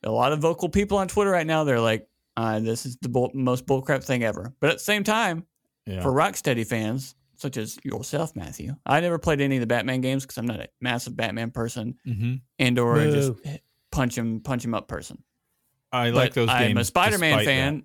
[0.04, 3.08] A lot of vocal people on Twitter right now, they're like, uh, "This is the
[3.08, 5.44] bull- most bullcrap thing ever." But at the same time,
[5.86, 10.00] yeah for Rocksteady fans such as yourself, Matthew, I never played any of the Batman
[10.00, 12.34] games because I'm not a massive Batman person, mm-hmm.
[12.58, 13.32] and or a just
[13.90, 15.22] punch him punch him up person.
[15.92, 17.76] i like But those games I'm a Spider-Man fan.
[17.76, 17.84] that.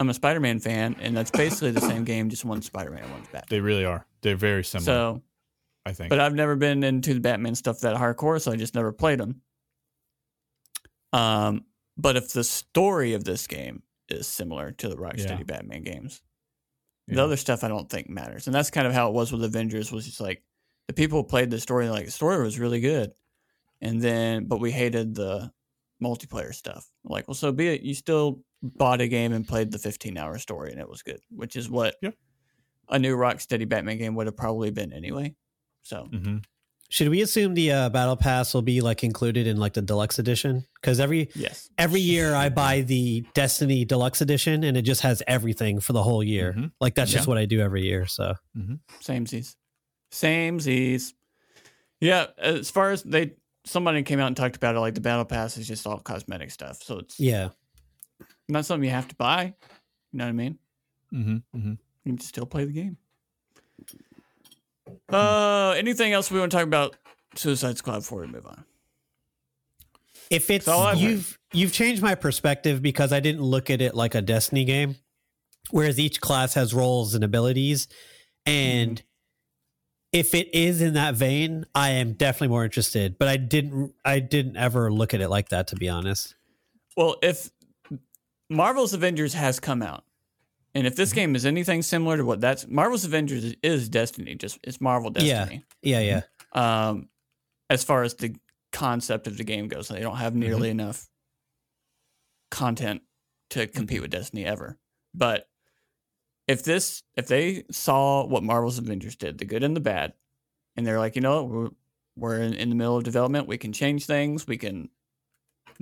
[0.00, 3.26] I'm a Spider-Man fan, and that's basically the same game, just one Spider-Man and one's
[3.28, 3.44] Batman.
[3.50, 5.22] they really are they're very similar So
[5.86, 6.10] I think.
[6.10, 9.18] But I've never been into the Batman stuff that hardcore, so I just never played
[9.20, 9.40] them.
[11.12, 11.64] Um,
[11.96, 15.42] but if the story of this game is similar to the Rocksteady Yeah.
[15.44, 16.22] Batman games,
[17.06, 17.16] Yeah.
[17.16, 18.46] the other stuff I don't think matters.
[18.46, 19.90] And that's kind of how it was with Avengers.
[19.90, 20.42] Was just like
[20.86, 23.12] the people played the story, like the story was really good,
[23.80, 25.52] and then but we hated the
[26.02, 26.88] multiplayer stuff.
[27.04, 27.82] Like, well, so be it.
[27.82, 31.20] You still bought a game and played the 15 hour story, and it was good,
[31.30, 32.10] which is what Yeah.
[32.90, 35.34] A new Rocksteady Batman game would have probably been anyway.
[35.82, 36.44] So Mhm.
[36.90, 40.18] Should we assume the uh, battle pass will be like included in like the deluxe
[40.18, 40.64] edition?
[40.80, 45.22] Because every yes, every year I buy the Destiny deluxe edition and it just has
[45.26, 46.54] everything for the whole year.
[46.54, 46.72] Mhm.
[46.80, 48.06] Like that's just what I do every year.
[48.06, 48.34] So
[49.00, 49.54] Same Z's.
[50.12, 51.12] Same Z's.
[52.00, 53.34] Yeah, as far as they
[53.66, 56.50] somebody came out and talked about it, like the battle pass is just all cosmetic
[56.50, 56.82] stuff.
[56.82, 57.50] So it's yeah,
[58.48, 59.54] not something you have to buy.
[60.12, 60.58] You know what I mean?
[61.12, 61.42] Mhm.
[61.54, 61.78] Mhm.
[62.08, 62.96] You can still play the game.
[65.12, 66.96] Uh anything else we want to talk about
[67.34, 68.64] Suicide Squad before we move on?
[70.30, 73.94] if it's So I've- you've you've changed my perspective because I didn't look at it
[73.94, 74.96] like a Destiny game,
[75.70, 77.88] whereas each class has roles and abilities,
[78.46, 79.02] and
[80.12, 83.18] if it is in that vein, I am definitely more interested.
[83.18, 86.34] But I didn't I didn't ever look at it like that to be honest.
[86.96, 87.50] Well, if
[88.48, 90.04] Marvel's Avengers has come out,
[90.78, 94.60] and if this game is anything similar to what that's Marvel's Avengers is, Destiny, just
[94.62, 95.64] it's Marvel Destiny.
[95.82, 95.98] Yeah,
[96.54, 96.88] yeah.
[96.88, 97.08] um,
[97.68, 98.36] as far as the
[98.72, 99.88] concept of the game goes.
[99.88, 101.08] They don't have nearly enough
[102.52, 103.02] content
[103.50, 104.78] to compete with Destiny ever.
[105.12, 105.48] But
[106.46, 110.12] if this, if they saw what Marvel's Avengers did, the good and the bad,
[110.76, 111.70] and they're like, you know, we're
[112.16, 114.90] we're in, in the middle of development, we can change things, we can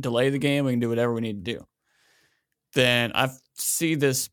[0.01, 1.67] delay the game, we can do whatever we need to do.
[2.73, 4.31] Then I see this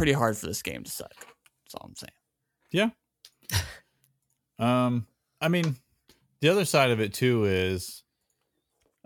[0.00, 1.12] pretty hard for this game to suck.
[1.14, 2.10] That's all I'm saying.
[2.72, 3.58] Yeah.
[4.58, 5.06] um,
[5.42, 5.76] I mean,
[6.40, 8.02] the other side of it too is,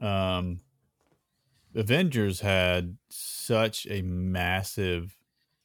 [0.01, 0.61] um,
[1.75, 5.17] Avengers had such a massive,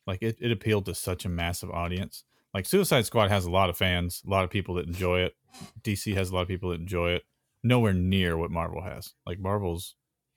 [0.08, 2.24] like it, it appealed to such a massive audience.
[2.52, 5.36] Like Suicide Squad has a lot of fans, a lot of people that enjoy it.
[5.84, 7.22] DC has a lot of people that enjoy it.
[7.64, 9.14] Nowhere near what Marvel has.
[9.28, 9.94] Like Marvel's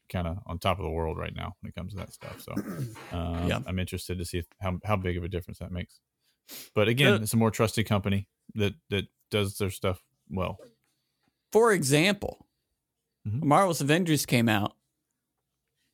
[0.09, 2.41] kind of on top of the world right now when it comes to that stuff.
[2.41, 2.53] So,
[3.13, 3.61] um, Yeah.
[3.67, 6.01] I'm interested to see if, how how big of a difference that makes.
[6.75, 10.59] But again, Uh, it's a more trusted company that that does their stuff well.
[11.53, 12.47] For example,
[13.27, 13.43] Mhm.
[13.45, 14.77] Marvel's Avengers came out,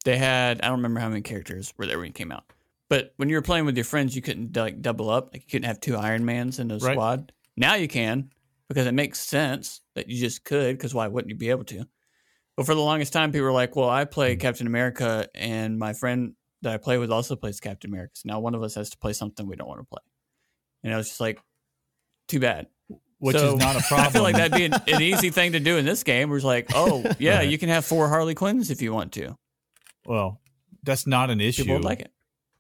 [0.05, 2.53] they had I don't remember how many characters were there when it came out.
[2.89, 5.31] But when you were playing with your friends, you couldn't like double up.
[5.33, 6.93] Like you couldn't have two Iron Mans in a Right.
[6.95, 7.33] squad.
[7.57, 8.33] Now you can
[8.69, 10.77] because it makes sense that you just could.
[10.79, 11.87] Because why wouldn't you be able to?
[12.59, 14.35] But for the longest time, people were like, "Well, I play.
[14.37, 18.11] Captain America, and my friend that I play with also plays Captain America.
[18.17, 20.03] So now one of us has to play something we don't want to play."
[20.83, 21.39] And I was just like,
[22.27, 22.67] "Too bad."
[23.21, 24.07] Which So, is not a problem.
[24.09, 26.29] I feel like that'd be an, an easy thing to do in this game.
[26.31, 27.49] Where it's like, oh yeah, Right.
[27.49, 29.37] you can have four Harley Quinns if you want to.
[30.05, 30.41] well,
[30.83, 31.63] that's not an issue.
[31.63, 32.13] People would like it.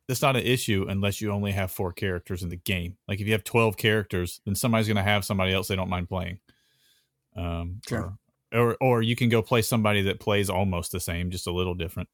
[0.08, 2.96] That's not an issue unless you only have four characters in the game.
[3.06, 5.90] Like if you have twelve characters, then somebody's going to have somebody else they don't
[5.90, 6.38] mind playing.
[7.37, 8.17] Um, Sure.
[8.52, 11.74] Or, or you can go play somebody that plays almost the same, just a little
[11.74, 12.08] different.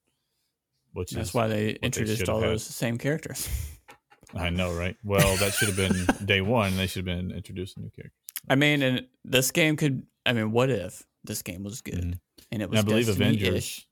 [0.92, 2.51] Which That's is why they they introduced should all had.
[2.51, 3.49] those same characters.
[4.35, 4.97] I know, right?
[5.05, 6.77] Well, that should have been day one.
[6.77, 8.18] They should have been introducing new characters.
[8.49, 10.05] I mean, and this game could.
[10.27, 12.18] I mean, what if this game was good Mhm.
[12.53, 13.87] and it And was I believe Avengers.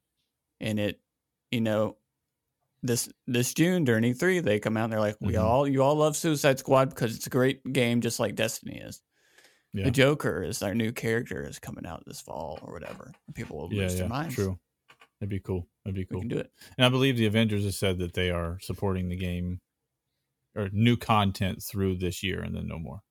[0.60, 1.00] and it,
[1.50, 1.96] you know,
[2.82, 5.42] this this June during E3 they come out and they're like, we Mhm.
[5.42, 9.00] all you all love Suicide Squad because it's a great game, just like Destiny is.
[9.74, 9.84] Yeah.
[9.84, 13.12] The Joker is our new character is coming out this fall or whatever.
[13.34, 14.34] People will Yeah, lose their yeah, minds.
[14.34, 14.58] true.
[15.18, 15.66] That'd be cool.
[15.84, 16.20] That'd be cool.
[16.20, 16.28] We cool.
[16.28, 16.52] can do it.
[16.76, 19.60] And I believe the Avengers has said that they are supporting the game
[20.54, 23.02] or new content through this year and then no more.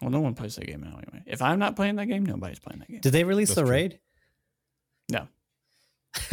[0.00, 1.24] Well, no one plays that game now anyway.
[1.26, 3.00] If I'm not playing that game, nobody's playing that game.
[3.00, 3.70] Did they release That's the true.
[3.70, 4.00] raid?
[5.10, 5.28] No.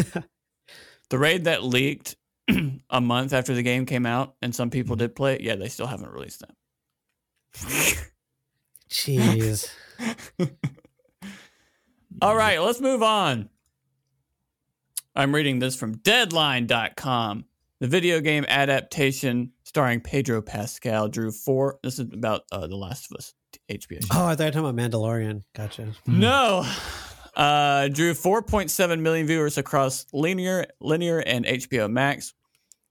[1.09, 2.15] the raid that leaked
[2.89, 5.03] a month after the game came out, and some people mm-hmm.
[5.03, 5.41] did play it.
[5.41, 8.07] Yeah, they still haven't released that.
[8.89, 9.69] Jeez.
[12.21, 13.49] All right, let's move on.
[15.15, 17.45] I'm reading this from Deadline.com.
[17.79, 21.79] The video game adaptation starring Pedro Pascal drew four.
[21.83, 23.33] This is about uh, The Last of Us
[23.69, 24.07] HBO show.
[24.13, 25.43] Oh, I thought you were talking about Mandalorian.
[25.53, 25.93] Gotcha.
[26.07, 26.65] No.
[27.35, 32.33] Uh, drew 4.7 million viewers across linear, linear, and HBO Max.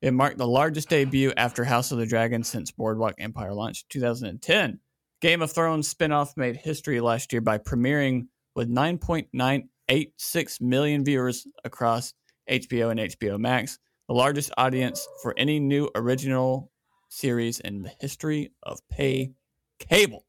[0.03, 4.81] It marked the largest debut after House of the Dragon since Boardwalk Empire launched 2010.
[5.21, 12.13] Game of Thrones spinoff made history last year by premiering with 9.986 million viewers across
[12.51, 16.71] HBO and HBO Max, the largest audience for any new original
[17.09, 19.33] series in the history of pay
[19.79, 20.27] cable.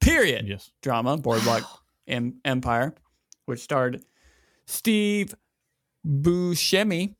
[0.00, 0.70] period Yes.
[0.82, 1.62] drama, Boardwalk
[2.06, 2.94] em- Empire,
[3.46, 4.04] which starred
[4.66, 5.34] Steve
[6.06, 7.14] Buscemi.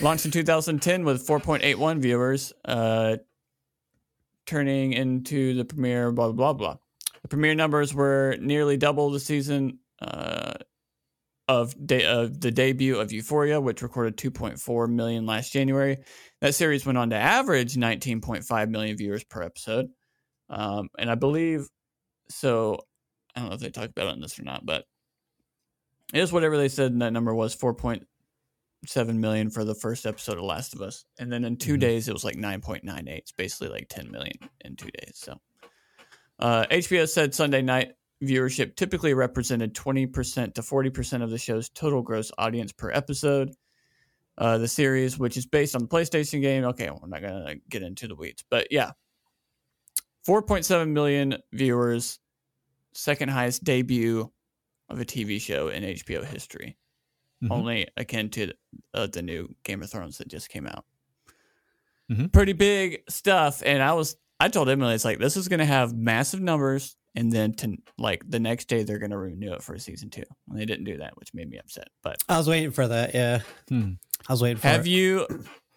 [0.00, 3.16] Launched in 2010 with 4.81 viewers, uh,
[4.46, 6.76] turning into the premiere, blah, blah, blah.
[7.22, 10.54] The premiere numbers were nearly double the season uh,
[11.48, 15.98] of, de- of the debut of Euphoria, which recorded 2.4 million last January.
[16.40, 19.86] That series went on to average 19.5 million viewers per episode.
[20.50, 21.68] Um, and I believe
[22.28, 22.78] so.
[23.34, 24.84] I don't know if they talked about it on this or not, but
[26.12, 27.54] it is whatever they said that number was
[28.84, 31.04] 4.7 million for the first episode of Last of Us.
[31.18, 31.80] And then in 2 Mhm.
[31.80, 33.18] days, it was like 9.98.
[33.18, 35.12] It's basically like 10 million in two days.
[35.14, 35.40] So
[36.38, 42.02] uh, HBO said Sunday night viewership typically represented 20% to 40% of the show's total
[42.02, 43.54] gross audience per episode.
[44.36, 47.56] Uh, the series, which is based on the PlayStation game, okay, we're not going to
[47.68, 48.90] get into the weeds, but yeah,
[50.26, 52.18] 4.7 million viewers,
[52.94, 54.32] second highest debut
[54.88, 56.76] of a TV show in HBO history,
[57.44, 57.50] Mhm.
[57.50, 58.52] only akin to
[58.94, 60.84] uh, the new Game of Thrones that just came out.
[62.10, 62.32] Mhm.
[62.32, 65.64] Pretty big stuff, and I was I told Emily it's like this is going to
[65.64, 69.62] have massive numbers, and then to like the next day they're going to renew it
[69.62, 71.88] for season two, and they didn't do that, which made me upset.
[72.02, 73.14] But I was waiting for that.
[73.14, 73.92] Yeah, Hmm.
[74.28, 74.90] I was waiting for have it.
[74.90, 75.26] you,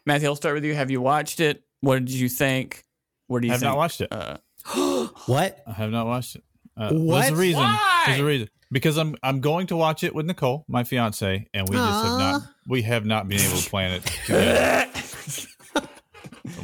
[0.06, 0.28] Matthew?
[0.28, 0.74] I'll start with you.
[0.76, 1.64] Have you watched it?
[1.82, 2.84] What did you think?
[3.28, 3.54] What do you?
[3.54, 3.54] Think?
[3.54, 3.70] I have think?
[3.70, 4.12] not watched it.
[4.12, 5.64] Uh, what?
[5.68, 6.44] I have not watched it.
[6.76, 7.22] Uh, What?
[7.22, 7.62] There's a reason.
[7.62, 7.78] There's
[8.08, 8.16] Why?
[8.20, 8.50] a reason.
[8.72, 12.20] Because I'm I'm going to watch it with Nicole, my fiance, and we just have
[12.20, 14.88] not we have not been able to plan it together.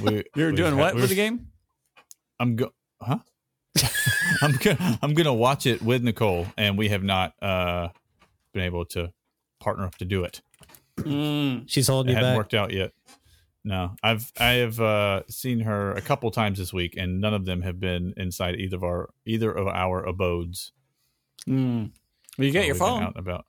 [0.02, 1.48] We, You're we've doing had- what we're- for the game?
[2.40, 3.20] I'm go huh?
[4.42, 7.90] I'm gonna I'm gonna watch it with Nicole, and we have not uh
[8.54, 9.12] been able to
[9.60, 10.42] partner up to do it.
[11.00, 11.64] Mm.
[11.68, 12.38] She's holding It you hadn't back.
[12.38, 12.92] worked out yet.
[13.66, 17.46] No, I've I have uh, seen her a couple times this week, and none of
[17.46, 20.72] them have been inside either of our either of our abodes.
[21.48, 21.92] Mm.
[22.38, 23.04] Well, you get your phone.
[23.04, 23.46] out and about.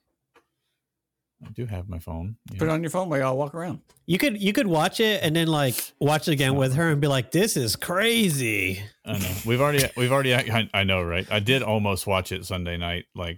[1.45, 2.37] I do have my phone.
[2.53, 2.59] yeah.
[2.59, 3.81] Put it on your phone while y'all walk around.
[4.07, 7.01] You could you could watch it and then like watch it again with her and
[7.01, 9.31] be like, "This is crazy." I know.
[9.45, 11.27] We've already we've already I, I know, right?
[11.31, 13.37] I did almost watch it Sunday night, like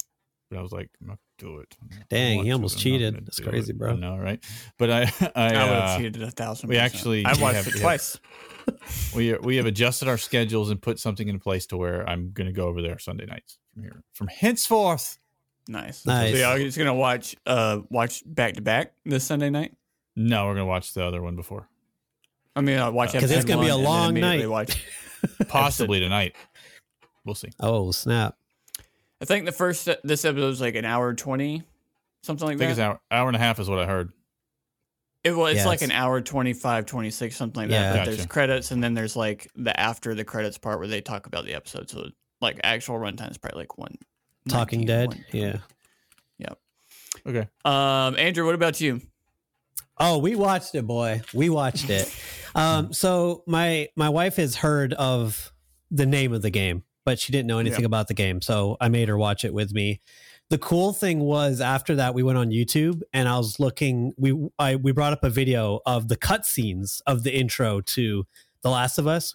[0.50, 1.76] but I was like, I'm not gonna do it.
[1.82, 3.14] I'm not gonna Dang, he almost I'm cheated.
[3.14, 3.78] gonna That's crazy, it.
[3.78, 3.92] bro.
[3.92, 4.44] I know, right?
[4.78, 6.68] But I I, I would have uh, cheated a thousand.
[6.68, 6.94] we percent.
[6.94, 8.12] actually- I've watched have- it twice.
[8.12, 9.14] have- twice.
[9.14, 12.52] we we have adjusted our schedules and put something in place to where I'm gonna
[12.52, 15.18] go over there Sunday nights from here from henceforth.
[15.68, 16.07] Nice.
[16.07, 16.33] Nice.
[16.33, 19.74] So y'all just gonna watch uh watch back to back this Sunday night.
[20.14, 21.68] No, we're gonna watch the other one before,
[22.55, 24.48] I mean, I'll watch 'Cause it's gonna be a one and then long night.
[24.48, 24.85] Watch.
[25.48, 26.35] possibly tonight.
[27.24, 27.50] We'll see.
[27.61, 28.37] Oh snap!
[29.20, 31.64] I think the first this episode was like an hour twenty,
[32.22, 32.64] something like that.
[32.64, 32.83] I think that.
[32.83, 34.12] it's an hour, hour and a half is what I heard.
[35.26, 37.92] It well, it's Yeah, like it's- an hour 25, 26, something like Yeah.
[37.92, 38.06] that.
[38.06, 41.26] But there's credits, and then there's like the after the credits part where they talk
[41.26, 41.90] about the episode.
[41.90, 42.08] So
[42.40, 43.96] like actual runtime is probably like one.
[44.48, 45.08] Talking 19, Dead.
[45.08, 45.58] one- Yeah.
[47.26, 47.48] Okay.
[47.64, 49.00] Um, Andrew, what about you?
[49.98, 51.22] Oh, we watched it, boy.
[51.34, 52.12] We watched it.
[52.54, 55.52] Um, so my my wife has heard of
[55.90, 57.86] the name of the game, but she didn't know anything Yeah.
[57.86, 58.40] about the game.
[58.40, 60.00] So I made her watch it with me.
[60.50, 64.48] The cool thing was after that we went on YouTube and I was looking we
[64.59, 68.24] I we brought up a video of the cutscenes of the intro to
[68.62, 69.35] The Last of Us.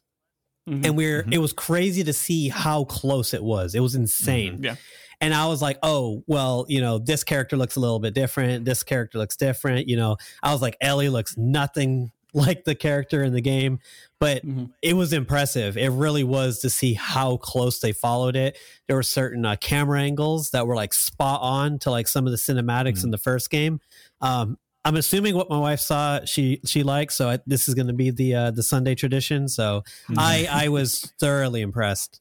[0.69, 0.86] Mhm.
[0.86, 1.34] And we're Mhm.
[1.34, 3.76] it was crazy to see how close it was.
[3.76, 4.60] It was insane.
[4.63, 4.76] Yeah.
[5.19, 8.65] And I was like, oh, well, you know, this character looks a little bit different.
[8.65, 9.88] This character looks different.
[9.88, 13.80] You know, I was like, Ellie looks nothing like the character in the game,
[14.20, 14.72] but Mhm.
[14.82, 15.78] it was impressive.
[15.78, 18.58] It really was to see how close they followed it.
[18.88, 22.32] There were certain uh, camera angles that were like spot on to like some of
[22.32, 23.06] the cinematics Mhm.
[23.06, 23.80] in the first game.
[24.22, 27.88] Um, I'm assuming what my wife saw she she liked, so I, this is going
[27.88, 29.48] to be the uh, the Sunday tradition.
[29.48, 30.15] So Mm-hmm.
[30.17, 32.20] I I was thoroughly impressed.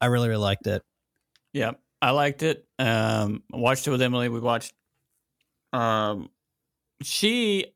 [0.00, 0.82] I really really liked it.
[1.52, 2.64] Yeah, I liked it.
[2.78, 4.28] Um, watched it with Emily.
[4.28, 4.72] We watched.
[5.72, 6.30] Um,
[7.02, 7.66] she.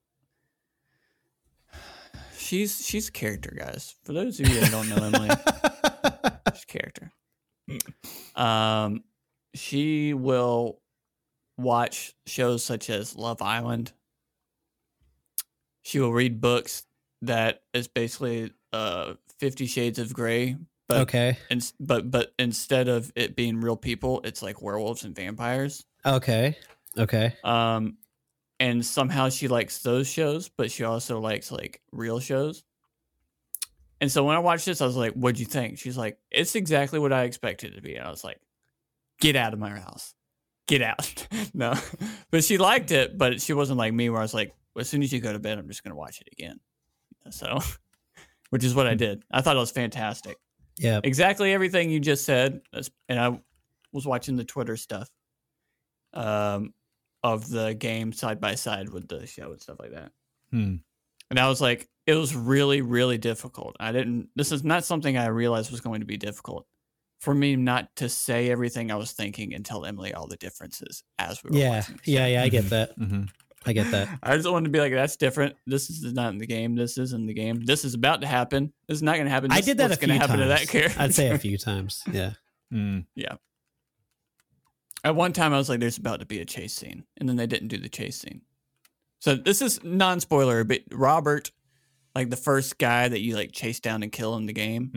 [2.55, 3.96] She's she's a character, guys.
[4.05, 5.28] For those of you that don't know Emily,
[6.55, 7.11] she's a character.
[8.36, 9.02] Um,
[9.57, 10.78] she will
[11.59, 13.90] watch shows such as Love Island.
[15.82, 16.84] She will read books
[17.22, 20.57] that is basically uh Fifty Shades of Grey,
[20.88, 21.36] but okay.
[21.50, 25.84] and but but instead of it being real people, it's like werewolves and vampires.
[26.07, 26.57] Okay.
[26.96, 27.34] Okay.
[27.42, 27.96] Um,
[28.61, 32.62] and somehow she likes those shows, but she also likes like real shows.
[34.00, 36.55] And so when I watched this, I was like, "What'd you think?" She's like, "It's
[36.55, 38.40] exactly what I expected it to be." And I was like,
[39.20, 40.14] "Get out of my house,
[40.66, 41.74] get out!" no,
[42.30, 45.02] but she liked it, but she wasn't like me, where I was like, "As soon
[45.02, 46.61] as you go to bed, I'm just gonna watch it again."
[47.30, 47.61] So,
[48.50, 49.24] which is what I did.
[49.30, 50.36] I thought it was fantastic.
[50.76, 51.00] Yeah.
[51.05, 52.61] exactly everything you just said.
[53.09, 53.40] And I
[53.92, 55.09] was watching the Twitter stuff
[56.14, 56.72] um,
[57.25, 60.12] of the game side by side with the show and stuff like that.
[60.53, 60.77] Hmm.
[61.31, 63.75] And I was like, it was really, really difficult.
[63.81, 66.66] I didn't, this is not something I realized was going to be difficult
[67.20, 71.03] for me not to say everything I was thinking and tell Emily all the differences
[71.18, 71.70] as we were Yeah.
[71.79, 71.99] watching.
[72.05, 72.27] Yeah.
[72.27, 72.43] Yeah.
[72.43, 72.97] I get that.
[72.99, 73.22] Mm-hmm.
[73.66, 74.09] I get that.
[74.22, 75.57] I just wanted to be like, that's different.
[75.66, 76.77] This is not in the game.
[76.77, 77.64] This is in the game.
[77.64, 78.70] This is about to happen.
[78.87, 79.51] This is not going to happen.
[79.51, 80.43] I did that a what's few gonna happen times.
[80.43, 81.01] to that character.
[81.01, 82.03] I'd say a few times.
[82.12, 82.33] Yeah.
[82.70, 83.07] Mm.
[85.05, 87.36] At one time, I was like, "There's about to be a chase scene," and then
[87.36, 88.40] they didn't do the chase scene.
[89.20, 91.52] So this is non-spoiler, but Robert,
[92.14, 94.90] like the first guy that you like chase down and kill in the game,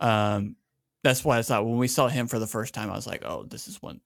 [0.00, 0.06] Mhm.
[0.06, 0.56] um,
[1.02, 3.24] that's why I thought when we saw him for the first time, I was like,
[3.24, 4.00] "Oh, this is when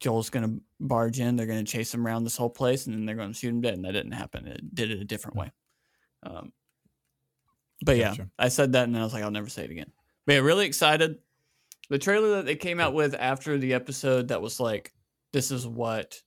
[0.00, 1.34] Joel's gonna barge in.
[1.34, 3.74] They're gonna chase him around this whole place, and then they're gonna shoot him dead."
[3.74, 4.46] And that didn't happen.
[4.46, 5.50] It did it a different way.
[6.22, 6.52] Um,
[7.84, 8.30] but yeah, Gotcha.
[8.38, 9.92] I said that, and I was like, "I'll never say it again."
[10.24, 11.18] But yeah, really excited
[11.88, 14.92] the trailer that they came out with after the episode that was like
[15.32, 16.20] this is what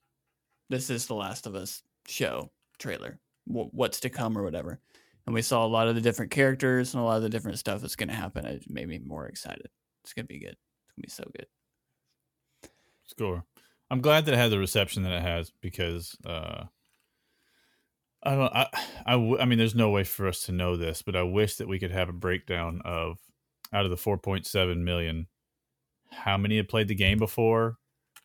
[0.69, 4.79] this is the last of us show trailer wh- what's to come or whatever.
[5.25, 7.59] And we saw a lot of the different characters and a lot of the different
[7.59, 8.45] stuff that's going to happen.
[8.45, 9.67] It made me more excited.
[10.03, 10.55] It's going to be good.
[10.55, 11.47] It's going to be so good.
[13.05, 13.43] Score.
[13.91, 16.63] I'm glad that it had the reception that it has because uh,
[18.23, 18.55] I don't.
[18.55, 18.67] I,
[19.05, 21.57] I, w- I mean, there's no way for us to know this, but I wish
[21.57, 23.17] that we could have a breakdown of
[23.73, 25.27] out of the 4.7 million,
[26.11, 27.77] how many had played the game before,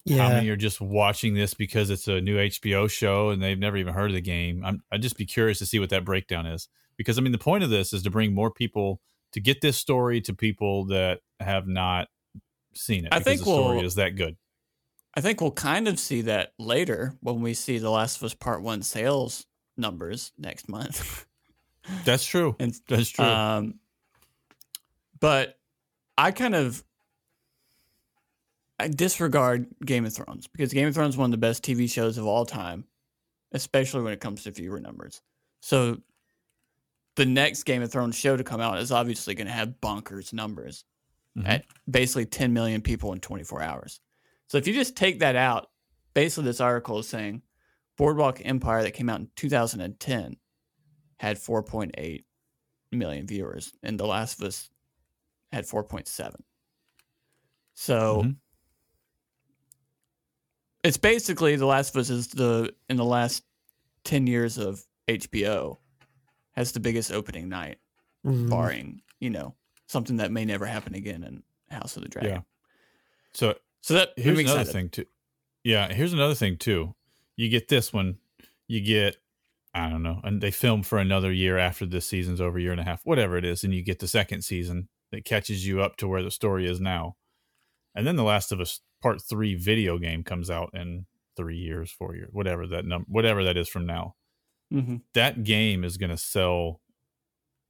[0.05, 0.19] Yeah.
[0.23, 3.77] how many are just watching this because it's a new HBO show and they've never
[3.77, 4.63] even heard of the game.
[4.65, 7.39] I'm, I'd just be curious to see what that breakdown is because I mean, the
[7.39, 9.01] point of this is to bring more people
[9.33, 12.09] to get this story to people that have not
[12.75, 13.13] seen it.
[13.13, 14.37] I because think the story we'll- is that good.
[15.15, 18.35] i think we'll kind of see that later when we see the last of us
[18.35, 21.27] part one sales numbers next month
[22.05, 22.57] That's true.
[22.61, 23.25] and That's true.
[23.25, 23.79] Um,
[25.21, 25.59] but
[26.19, 26.83] I kind of
[28.79, 31.91] I disregard Game of Thrones because Game of Thrones is one of the best TV
[31.91, 32.85] shows of all time,
[33.53, 35.23] especially when it comes to viewer numbers.
[35.61, 36.03] So
[37.15, 40.33] the next Game of Thrones show to come out is obviously going to have bonkers
[40.35, 40.85] numbers
[41.37, 41.47] Mhm.
[41.49, 44.01] at basically 10 million people in 24 hours.
[44.49, 45.71] So if you just take that out,
[46.13, 47.43] basically this article is saying
[47.97, 50.37] Boardwalk Empire that came out in 2010
[51.19, 52.27] had 4.8
[52.93, 54.69] million viewers, and The Last of Us
[55.51, 56.45] had 4.7.
[57.73, 58.37] So Mhm.
[60.87, 63.45] It's basically The Last of Us is the in the last
[64.05, 65.79] 10 years of HBO
[66.53, 67.79] has the biggest opening night,
[68.25, 68.49] Mhm.
[68.49, 69.55] barring you know
[69.87, 72.31] something that may never happen again in House of the Dragon.
[72.33, 72.41] Yeah.
[73.35, 75.07] so So that here's another thing too.
[75.65, 76.95] Yeah, here's another thing too.
[77.37, 78.19] You get this one,
[78.69, 79.17] you get
[79.75, 82.81] I don't know, and they film for another year after this season's over, year and
[82.81, 85.97] a half, whatever it is, and you get the second season that catches you up
[85.99, 87.17] to where the story is now.
[87.95, 91.91] And then the Last of Us Part Three video game comes out in three years,
[91.91, 94.15] four years, whatever that number, whatever that is from now.
[94.73, 95.03] Mhm.
[95.15, 96.81] That game is going to sell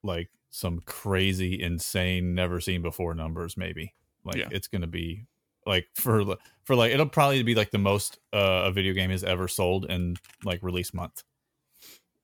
[0.02, 3.56] like some crazy, insane, never seen before numbers.
[3.56, 4.48] Maybe like Yeah.
[4.52, 5.26] it's going to be
[5.66, 9.24] like for for like it'll probably be like the most uh, a video game has
[9.24, 11.24] ever sold in like release month.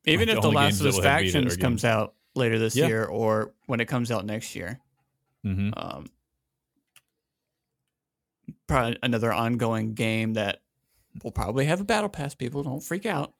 [0.07, 2.15] Even Like, if the The Last of Us will have beat it Factions comes out
[2.35, 2.87] later this Yeah.
[2.89, 4.81] year or when it comes out next year,
[5.45, 5.71] Mm-hmm.
[5.77, 6.07] um,
[8.67, 10.61] probably another ongoing game that
[11.23, 12.35] will probably have a battle pass.
[12.35, 13.35] People don't freak out.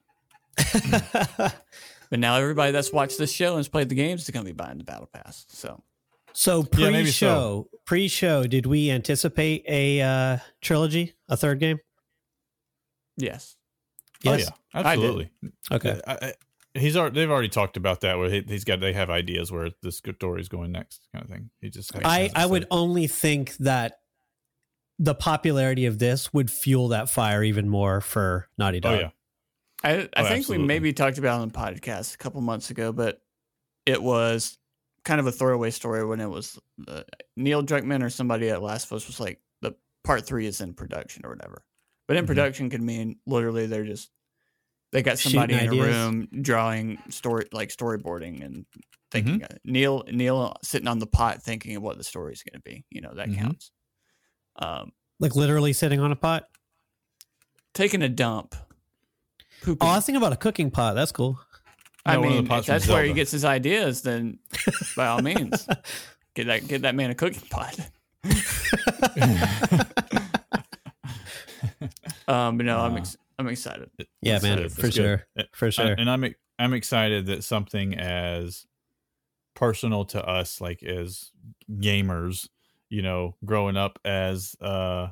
[2.13, 4.51] But now everybody that's watched this show and has played the games is going to
[4.51, 5.47] be buying the battle pass.
[5.49, 5.81] So
[6.31, 11.79] so Yeah, maybe pre-show, pre-show, did we anticipate a uh, trilogy, a third game?
[13.17, 13.55] yes,
[14.27, 15.31] Oh yeah, absolutely.
[15.71, 15.99] Okay.
[16.05, 16.33] I, I,
[16.75, 19.71] he's already, they've already talked about that where he, he's got they have ideas where
[19.81, 21.49] this story is going next kind of thing.
[21.61, 24.01] He just I, I would only think that
[24.99, 28.91] the popularity of this would fuel that fire even more for Naughty Dog.
[28.93, 29.11] Oh Dog.
[29.83, 30.57] yeah, I, I Oh, think absolutely.
[30.59, 33.21] we maybe talked about it on the podcast a couple months ago, but
[33.85, 34.57] it was
[35.03, 37.03] kind of a throwaway story when it was uh,
[37.35, 39.73] Neil Druckmann or somebody at Last of Us was like the
[40.03, 41.65] part three is in production or whatever.
[42.07, 42.27] But in Mhm.
[42.27, 44.09] production could mean literally they're just
[44.93, 48.65] they got Shooting somebody in a room drawing story like storyboarding and
[49.11, 52.61] thinking uh, Neil Neil sitting on the pot thinking of what the story is going
[52.61, 52.85] to be.
[52.91, 53.37] You know that Mhm.
[53.39, 53.71] counts.
[54.57, 56.47] Um, Like literally sitting on a pot.
[57.73, 58.55] taking a dump.
[59.63, 59.87] Pooping.
[59.87, 60.93] Oh, I was thinking about a cooking pot.
[60.95, 61.39] That's cool.
[62.05, 64.01] I No, one of the mean, if pots from that's where he gets his ideas,
[64.01, 64.39] then
[64.97, 65.67] by all means,
[66.35, 67.79] get that get that man a cooking pot.
[72.27, 73.89] um, but no, I'm Uh, ex- I'm excited.
[74.21, 75.47] Yeah, It's, man, for it's sure, good.
[75.53, 75.93] for sure.
[75.97, 78.65] And I'm I'm excited that something as
[79.55, 81.31] personal to us, like as
[81.71, 82.47] gamers,
[82.93, 85.09] you know, growing up as uh,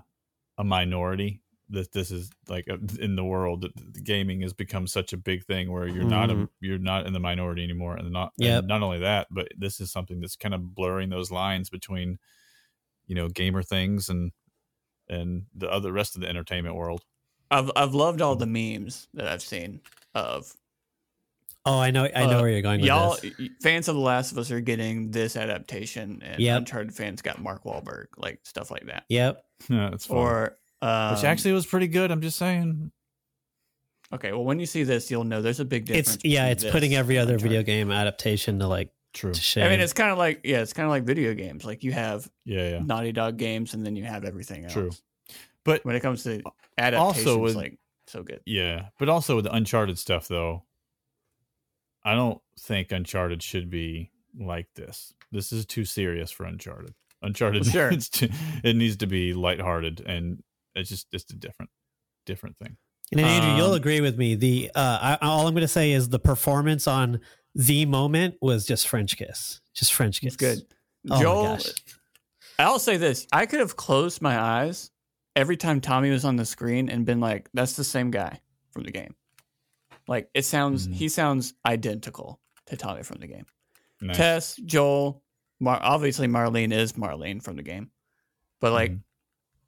[0.58, 1.44] a minority.
[1.70, 5.46] That this is like a, in the world that gaming has become such a big
[5.46, 6.50] thing where you're not a, Mhm.
[6.62, 9.92] you're not in the minority anymore, and not and not only that, but this is
[9.92, 12.20] something that's kind of blurring those lines between
[13.08, 14.32] you know gamer things and
[15.10, 17.06] and the other rest of the entertainment world.
[17.52, 19.82] I've I've loved all the memes that I've seen
[20.16, 20.56] of
[21.66, 22.06] Oh, I know.
[22.16, 23.18] I know Uh, where you're going y'all.
[23.22, 23.34] this.
[23.62, 26.58] Fans of The Last of Us are getting this adaptation, and Yep.
[26.60, 29.04] Uncharted fans got Mark Wahlberg, like stuff like that.
[29.10, 29.46] Yep.
[29.70, 30.18] Yeah, it's fun.
[30.18, 32.10] Or um, which actually was pretty good.
[32.10, 32.92] I'm just saying.
[34.14, 34.32] okay.
[34.32, 36.16] Well, when you see this, you'll know there's a big difference.
[36.16, 36.48] It's yeah.
[36.48, 39.34] It's putting every and other video game adaptation to like True.
[39.34, 39.66] to shame.
[39.66, 41.64] I mean, it's kind of like yeah, it's kind of like video games.
[41.64, 42.80] Like you have Yeah, yeah.
[42.80, 44.74] Naughty Dog games, and then you have everything else.
[44.74, 44.92] True.
[45.64, 46.42] But When it comes to
[46.80, 48.40] adaptations, Also with- like so good.
[48.48, 50.64] yeah, but also with the Uncharted stuff though,
[52.04, 55.14] I don't think Uncharted should be like this.
[55.32, 56.94] This is too serious for Uncharted.
[57.22, 57.90] Uncharted, Well, sure.
[57.92, 58.30] it's too,
[58.64, 60.42] it needs to be lighthearted, and
[60.76, 61.70] it's just it's a different
[62.26, 62.78] different thing.
[63.12, 64.36] And then, Andrew, you'll Um, agree with me.
[64.36, 67.20] The uh, I, all I'm going to say is the performance on
[67.54, 70.36] the moment was just French kiss, just French kiss.
[70.36, 70.62] Good.
[71.10, 71.58] Oh Joel.
[72.58, 74.92] I'll say this: I could have closed my eyes
[75.36, 78.40] every time Tommy was on the screen and been like, "That's the same guy
[78.72, 79.14] from the game."
[80.12, 80.94] Like it sounds, Mhm.
[80.94, 83.46] he sounds identical to Tommy from the game.
[84.02, 84.18] Nice.
[84.18, 85.24] Tess, Joel,
[85.60, 87.92] Mar- obviously Marlene is Marlene from the game,
[88.60, 89.02] but like Mhm.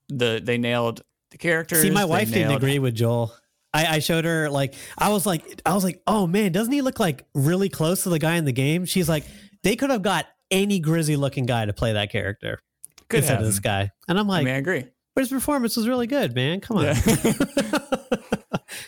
[0.09, 1.81] the they nailed the characters.
[1.81, 3.33] See, my they wife didn't agree with Joel.
[3.73, 6.81] I, I showed her like I was like I was like, oh man, doesn't he
[6.81, 8.85] look like really close to the guy in the game?
[8.85, 9.23] She's like,
[9.63, 12.59] they could have got any grizzy looking guy to play that character
[13.07, 13.41] Could instead have.
[13.41, 13.91] of this guy.
[14.07, 14.85] And I'm I like, mean, I agree.
[15.15, 16.59] but his performance was really good, man.
[16.59, 16.83] Come on.
[16.85, 16.93] Yeah.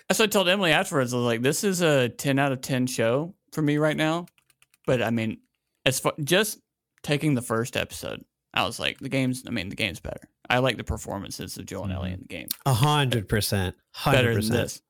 [0.08, 1.14] That's what I told Emily afterwards.
[1.14, 4.28] I was like, "This is a ten out of ten show for me right now."
[4.86, 5.40] But I mean,
[5.86, 6.60] as far just
[7.04, 9.44] taking the first episode, I was like, "The game's.
[9.48, 10.30] I mean, the game's better.
[10.50, 13.76] I like the performances of Joel and Ellie in the game A hundred percent.
[14.06, 14.82] better than this."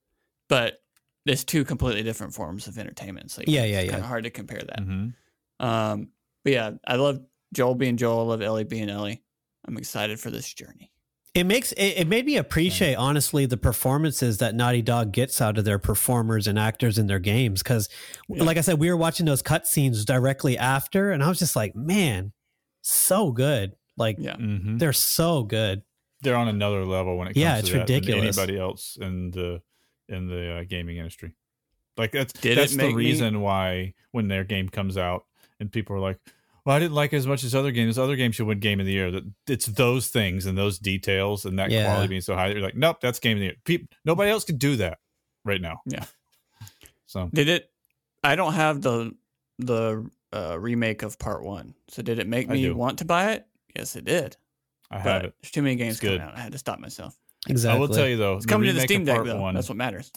[0.49, 0.82] But
[1.26, 3.32] there's two completely different forms of entertainment.
[3.32, 3.91] So Yeah, yeah, it's yeah.
[3.93, 4.80] Kind of hard to compare that.
[4.80, 5.13] Mhm.
[5.59, 6.09] Um,
[6.43, 7.20] but yeah, I love
[7.53, 8.20] Joel being Joel.
[8.20, 9.24] I love Ellie being Ellie.
[9.68, 10.91] I'm excited for this journey.
[11.36, 15.57] It makes it, it made me appreciate honestly the performances that Naughty Dog gets out
[15.57, 17.61] of their performers and actors in their games.
[17.61, 17.89] Because,
[18.29, 18.43] Yeah.
[18.43, 21.75] like I said, we were watching those cutscenes directly after, and I was just like,
[21.75, 22.31] man,
[22.81, 23.75] so good.
[23.97, 24.38] Like Yeah.
[24.38, 24.79] Mhm.
[24.79, 25.83] they're so good.
[26.21, 28.38] They're on another level when it comes Yeah, to it's that than ridiculous.
[28.38, 29.61] anybody else in the
[30.07, 31.33] in the uh, gaming industry.
[31.97, 35.25] Like that's Did that's the make me- reason why when their game comes out
[35.59, 36.19] and people are like,
[36.66, 37.97] "Well, I didn't like it as much as other games.
[37.97, 41.45] Other games should win Game of the Year." That it's those things and those details
[41.45, 41.86] and that Yeah.
[41.86, 42.47] quality being so high.
[42.47, 44.99] You're like, "Nope, that's Game of the Year." People, nobody else could do that
[45.43, 45.82] right now.
[45.86, 46.05] Yeah.
[47.05, 47.70] So Did it?
[48.24, 49.16] I don't have the
[49.59, 51.76] the uh, remake of Part One.
[51.88, 53.45] So did it make me want to buy it?
[53.76, 54.36] Yes, it did.
[54.91, 55.34] I have But it.
[55.41, 56.22] there's too many games It's coming good.
[56.28, 56.36] out.
[56.36, 57.18] I had to stop myself.
[57.47, 57.78] Exactly.
[57.78, 59.39] I will tell you though, It's coming to the Steam Deck Part though.
[59.39, 60.11] One, That's what matters.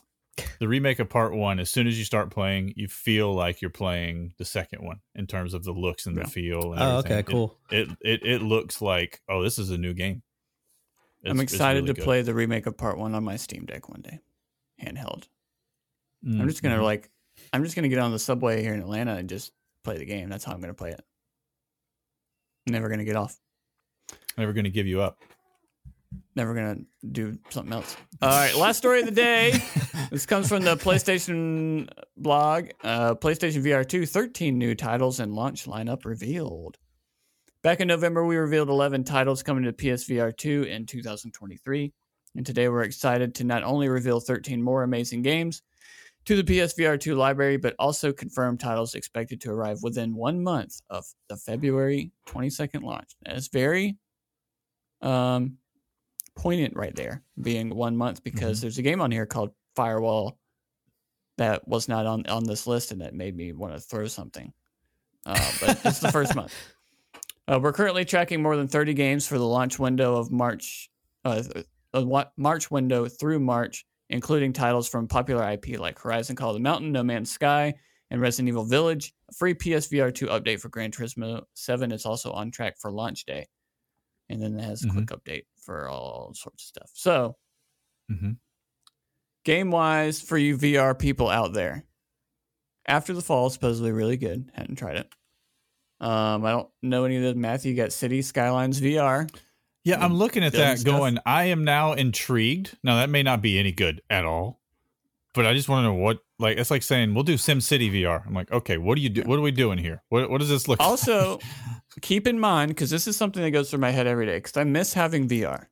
[0.60, 3.70] The remake of part one as soon as you start playing you feel like you're
[3.70, 6.24] playing the second one in terms of the looks and Yeah.
[6.24, 7.12] the feel and Oh, everything.
[7.12, 7.58] okay, It- cool.
[7.70, 10.22] it, it it looks like oh this is a new game
[11.24, 12.04] I'm It's- it's excited really to good.
[12.04, 14.20] play the remake of Part One on my Steam Deck one day,
[14.80, 15.26] handheld.
[16.24, 16.82] Mm, I'm just gonna mhm.
[16.84, 17.10] like,
[17.52, 20.28] I'm just gonna get on the subway here in Atlanta and just play the game.
[20.28, 21.04] That's how I'm gonna play it.
[22.66, 23.36] Never gonna get off.
[24.36, 25.18] never gonna give you up
[26.34, 26.78] Never gonna
[27.10, 27.96] do something else.
[28.22, 29.54] All right, last story of the day.
[30.10, 31.86] This comes from the PlayStation
[32.16, 32.70] blog.
[32.82, 36.78] Uh, PlayStation VR 2, 13 new titles and launch lineup revealed.
[37.62, 41.92] Back in November, we revealed 11 titles coming to PSVR 2 in 2023.
[42.36, 45.60] And today we're excited to not only reveal 13 more amazing games
[46.24, 50.80] to the PSVR 2 library, but also confirm titles expected to arrive within one month
[50.88, 53.16] of the February 22nd launch.
[53.26, 53.96] That's very
[55.00, 55.58] um,
[56.38, 60.38] poignant right there, being one month, because there's a game on here called Firewall
[61.36, 64.52] that was not on, on this list, and that made me want to throw something.
[65.26, 66.54] Uh, but it's the first month.
[67.50, 70.90] Uh, we're currently tracking more than 30 games for the launch window of March,
[71.24, 71.42] uh,
[71.94, 76.60] uh, March window through March, including titles from popular IP like Horizon Call of the
[76.60, 77.72] Mountain, No Man's Sky,
[78.10, 79.14] and Resident Evil Village.
[79.30, 83.24] A free PSVR 2 update for Gran Turismo 7 is also on track for launch
[83.24, 83.46] day.
[84.28, 86.90] And then it has a quick update for all sorts of stuff.
[86.94, 87.36] So,
[88.10, 88.38] Mhm.
[89.44, 91.84] game wise, for you VR people out there,
[92.86, 94.50] After the Fall supposedly really good.
[94.54, 95.10] Hadn't tried it.
[96.00, 97.72] Um, I don't know any of the Matthew.
[97.72, 99.28] You got City Skylines VR.
[99.84, 100.92] yeah i'm looking at that stuff.
[100.98, 104.60] going i am now intrigued now that may not be any good at all
[105.34, 107.88] but i just want to know what like it's like saying we'll do sim city
[107.90, 110.38] vr i'm like okay what do you do what are we doing here what, what
[110.40, 111.38] does this look Also,
[112.00, 114.56] keep in mind because this is something that goes through my head every day because
[114.56, 115.66] I miss having VR.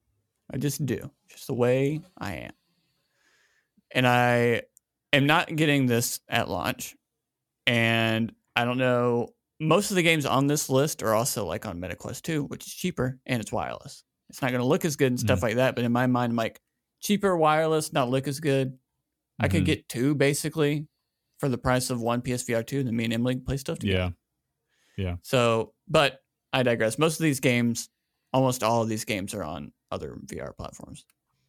[0.53, 2.53] I just do, just the way I am.
[3.93, 4.63] And I
[5.13, 6.97] am not getting this at launch.
[7.67, 9.29] And I don't know.
[9.59, 12.75] Most of the games on this list are also like on MetaQuest 2, which is
[12.75, 14.05] cheaper and it's wireless.
[14.29, 15.75] It's not going to look as good and stuff like that.
[15.75, 16.61] But in my mind, I'm like,
[17.01, 18.79] cheaper, wireless, not look as good.
[19.39, 19.67] I could Mhm.
[19.67, 20.87] get two basically
[21.39, 22.83] for the price of one PSVR 2.
[22.85, 24.15] Then me and Emily can play stuff together.
[24.99, 25.05] Yeah.
[25.05, 25.17] Yeah.
[25.23, 26.23] So, but
[26.53, 26.99] I digress.
[26.99, 27.89] Most of these games,
[28.33, 31.05] almost all of these games are on other VR platforms.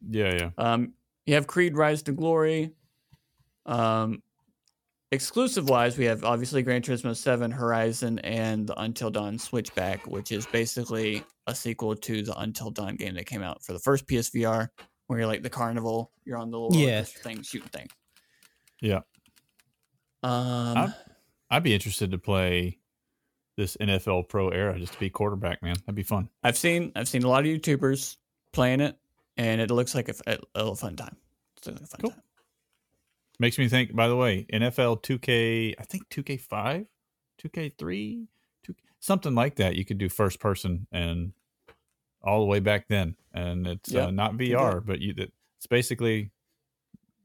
[0.08, 0.34] Yeah.
[0.34, 0.50] Yeah.
[0.58, 0.94] Um,
[1.26, 2.72] you have Creed Rise to Glory.
[3.66, 4.22] Um,
[5.12, 10.32] exclusive wise, we have obviously Gran Turismo 7, Horizon, and the Until Dawn Switchback, which
[10.32, 14.06] is basically a sequel to the Until Dawn game that came out for the first
[14.06, 14.68] PSVR,
[15.06, 17.02] where you're like the carnival, you're on the little Yeah.
[17.02, 17.88] thing shooting thing.
[18.80, 19.00] Yeah.
[20.22, 20.94] Um, I'm-
[21.50, 22.78] I'd be interested to play
[23.58, 25.74] this NFL Pro era just to be quarterback, man.
[25.80, 26.30] That'd be fun.
[26.42, 28.16] I've seen I've seen a lot of YouTubers
[28.52, 28.96] playing it,
[29.36, 31.16] and it looks like a, a, a fun time.
[31.58, 32.10] It's like a fun Cool.
[32.12, 32.22] time.
[33.40, 33.94] Makes me think.
[33.94, 36.86] By the way, NFL 2K, I think 2K5,
[37.42, 38.26] 2K3,
[38.64, 39.76] 2, something like that.
[39.76, 41.32] You could do first person and
[42.22, 44.06] all the way back then, and it's Yeah.
[44.06, 45.14] uh, not VR, but you.
[45.16, 46.30] It's basically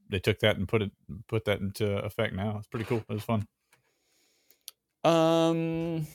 [0.09, 0.91] they took that and put it
[1.27, 2.57] put that into effect now.
[2.57, 3.03] It's pretty cool.
[3.07, 3.47] It was fun.
[5.03, 6.07] Um,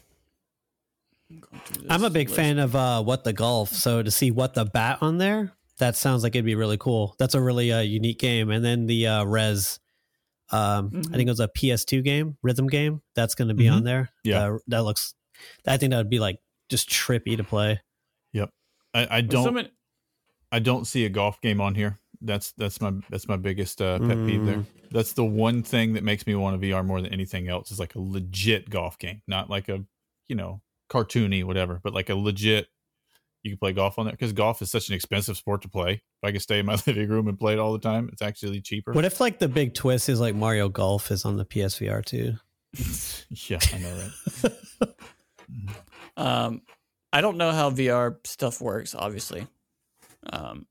[1.30, 2.36] I'm, going through I'm a big list.
[2.36, 3.70] fan of uh, what the golf.
[3.72, 7.14] So to see what the bat on there, that sounds like it'd be really cool.
[7.18, 8.50] That's a really uh, unique game.
[8.50, 9.78] And then the uh, Rez,
[10.50, 11.08] um, Mhm.
[11.08, 13.02] I think it was a PS2 game, rhythm game.
[13.14, 13.72] That's going to be Mhm.
[13.76, 14.10] on there.
[14.24, 14.46] Yeah.
[14.54, 15.14] Uh, that looks.
[15.66, 17.80] I think that would be like just trippy to play.
[18.94, 19.54] I, I don't.
[19.54, 19.70] so
[20.50, 21.98] I don't see a golf game on here.
[22.22, 24.56] That's that's my that's my biggest uh, pet peeve there.
[24.56, 24.64] Mm.
[24.90, 27.78] That's the one thing that makes me want a VR more than anything else is
[27.78, 29.84] like a legit golf game, not like a
[30.26, 32.68] you know cartoony whatever, but like a legit.
[33.44, 35.92] You can play golf on there because golf is such an expensive sport to play.
[35.92, 38.20] If I could stay in my living room and play it all the time, it's
[38.20, 38.92] actually cheaper.
[38.92, 42.34] What if like the big twist is like Mario Golf is on the PSVR too?
[43.48, 44.10] yeah, I know,
[44.82, 44.92] right?
[46.18, 46.62] Um,
[47.12, 49.46] I don't know how VR stuff works, obviously.
[50.30, 50.66] Um,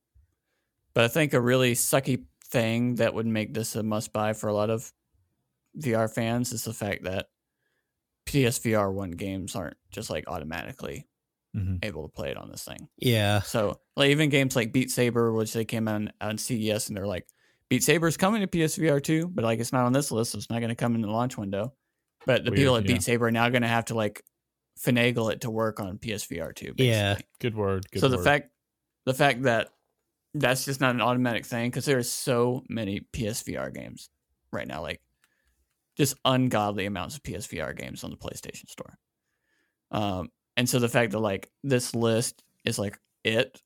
[0.94, 4.48] but I think a really sucky thing that would make this a must buy for
[4.48, 4.92] a lot of
[5.80, 7.28] VR fans is the fact that
[8.28, 11.08] PSVR one games aren't just like automatically
[11.56, 11.84] Mhm.
[11.84, 12.88] able to play it on this thing.
[12.98, 13.42] Yeah.
[13.42, 16.96] So like even games like Beat Saber, which they came out on, on CES, and
[16.98, 17.26] they're like,
[17.70, 20.38] Beat Saber is coming to PSVR two, but like it's not on this list, so
[20.38, 21.74] it's not going to come in the launch window.
[22.26, 22.94] But the Weird, people at yeah.
[22.94, 24.22] Beat Saber are now going to have to like
[24.80, 26.74] finagle it to work on PSVR two.
[26.78, 27.18] Yeah.
[27.40, 27.90] Good word.
[27.92, 28.52] Good so the fact,
[29.06, 29.70] the fact that
[30.34, 34.10] that's just not an automatic thing because there are so many PSVR games
[34.52, 35.02] right now, like
[35.98, 38.98] just ungodly amounts of PSVR games on the PlayStation Store.
[39.92, 43.62] Um, and so the fact that like this list is like it,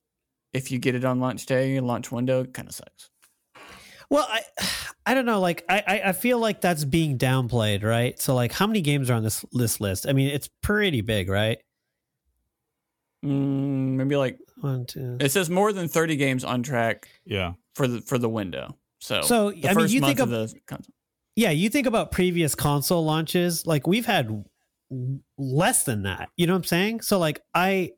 [0.52, 3.10] if you get it on launch day, launch window, kind of sucks.
[4.10, 4.42] Well, I
[5.06, 5.40] I don't know.
[5.40, 8.20] Like I I- I feel like that's being downplayed, right?
[8.20, 10.06] So like, how many games are on this this list?
[10.08, 11.58] I mean, it's pretty big, right?
[13.24, 15.16] Mm, maybe like One, two.
[15.20, 18.76] it says more than thirty games on track yeah, for the for the window.
[19.00, 20.94] So So, the I mean, you month think of of- the console.
[21.34, 24.44] Yeah, you think about previous console launches, like we've had
[25.38, 26.28] less than that.
[26.36, 27.00] You know what I'm saying?
[27.00, 27.92] So like I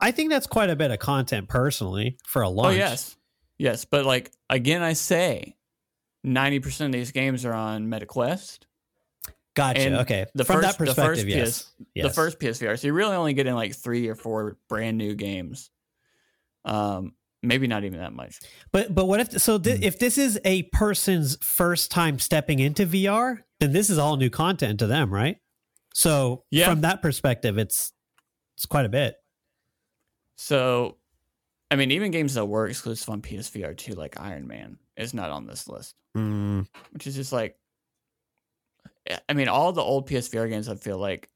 [0.00, 2.74] I think that's quite a bit of content personally for a launch.
[2.74, 3.16] Oh yes,
[3.58, 5.56] yes, but like again, I say
[6.24, 8.60] ninety percent of these games are on MetaQuest.
[9.54, 9.80] Gotcha.
[9.80, 10.26] And okay.
[10.34, 11.62] The From first, that the perspective, first yes.
[11.62, 12.06] PS, yes.
[12.06, 12.78] the first PSVR.
[12.78, 15.70] So you're really only getting like three or four brand new games.
[16.64, 17.12] Um,
[17.44, 18.38] maybe not even that much.
[18.72, 22.86] But but what if so thi- if this is a person's first time stepping into
[22.86, 25.36] VR, then this is all new content to them, right?
[25.94, 26.68] So Yeah.
[26.68, 27.92] from that perspective, it's
[28.56, 29.16] it's quite a bit.
[30.36, 30.98] So,
[31.70, 35.30] I mean, even games that were exclusive on PSVR two, like Iron Man, is not
[35.30, 37.56] on this list, Mm, which is just like,
[39.28, 41.28] I mean, all the old PSVR games, I feel like,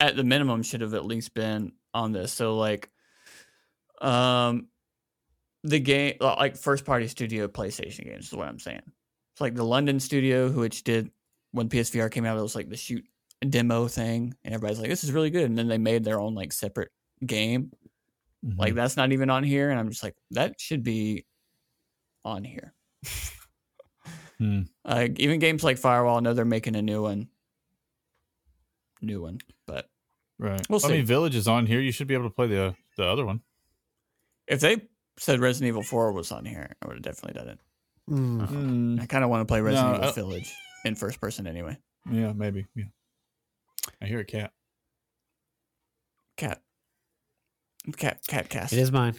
[0.00, 2.32] at the minimum, should have at least been on this.
[2.32, 2.90] So, like,
[4.00, 4.68] um,
[5.62, 8.82] the game, like first party studio PlayStation games, is what I'm saying.
[9.32, 11.10] It's like the London studio, which did
[11.52, 13.04] when PSVR came out, it was like the shoot
[13.48, 16.34] demo thing, and everybody's like, "This is really good," and then they made their own
[16.34, 16.90] like separate
[17.24, 17.72] game.
[18.44, 18.58] Mhm.
[18.58, 21.24] Like that's not even on here, and I'm just like, that should be
[22.24, 22.74] on here.
[24.38, 24.62] Hmm.
[24.84, 27.28] Uh, even games like Firewall, I know they're making a new one,
[29.00, 29.88] new one, but
[30.38, 30.60] right.
[30.68, 30.94] we'll I see.
[30.94, 31.80] mean, Village is on here.
[31.80, 33.42] You should be able to play the the other one.
[34.46, 34.88] If they
[35.18, 37.58] said Resident Evil Four was on here, I would have definitely done it.
[38.10, 38.46] mm.
[38.48, 38.98] Hmm.
[39.00, 40.52] I kind of want to play Resident No, Evil I- Village
[40.84, 41.76] in first person anyway.
[42.10, 42.66] Yeah, maybe.
[42.74, 42.84] Yeah.
[44.02, 44.52] I hear a cat.
[46.36, 46.62] cat,
[47.96, 48.72] cat, cat cast.
[48.72, 49.14] It is mine.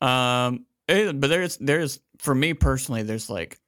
[0.00, 3.58] Um, it- but there's there's for me personally, there's like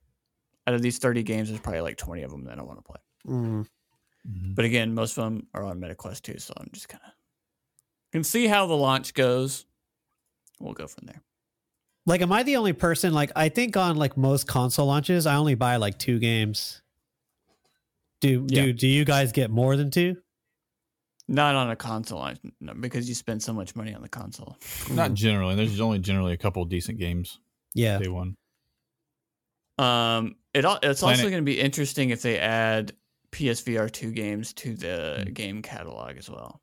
[0.67, 2.83] out of these thirty games, there's probably like twenty of them that I want to
[2.83, 3.01] play.
[3.29, 3.67] Mm.
[4.29, 4.55] Mhm.
[4.55, 7.13] But again, most of them are on MetaQuest too, so I'm just kind of
[8.13, 9.65] can see how the launch goes.
[10.61, 11.23] We'll go from there.
[12.07, 13.13] Like, am I the only person?
[13.13, 16.83] Like, I think on like most console launches, I only buy like two games.
[18.21, 18.63] Do Yeah.
[18.67, 20.17] do do you guys get more than two?
[21.29, 24.57] Not on a console launch no, because you spend so much money on the console.
[24.91, 25.57] Not generally.
[25.57, 27.41] There's only generally a couple decent games
[27.75, 27.99] Yeah.
[27.99, 28.37] day one.
[29.79, 32.93] Um, it al- it's also going to be interesting if they add
[33.33, 35.35] PSVR two games to the Mm.
[35.35, 36.63] game catalog as well.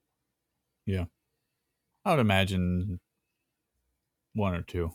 [0.85, 1.05] Yeah,
[2.05, 2.99] I would imagine
[4.33, 4.91] one or two.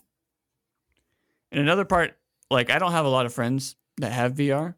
[1.51, 2.17] And another part,
[2.51, 4.75] like I don't have a lot of friends that have VR,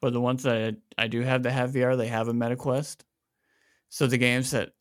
[0.00, 2.98] but the ones that I, I do have that have VR, they have a MetaQuest.
[3.88, 4.72] So the games that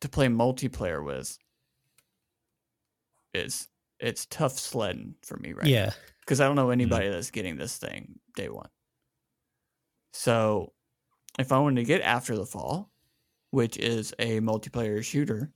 [0.00, 1.38] to play multiplayer with
[3.32, 3.68] is
[4.00, 5.92] it's tough sledding for me right Yeah.
[6.20, 6.72] because I don't know hmm.
[6.72, 8.68] anybody that's getting this thing day one.
[10.12, 10.72] So,
[11.40, 12.92] if I wanted to get After the Fall,
[13.50, 15.52] which is a multiplayer shooter,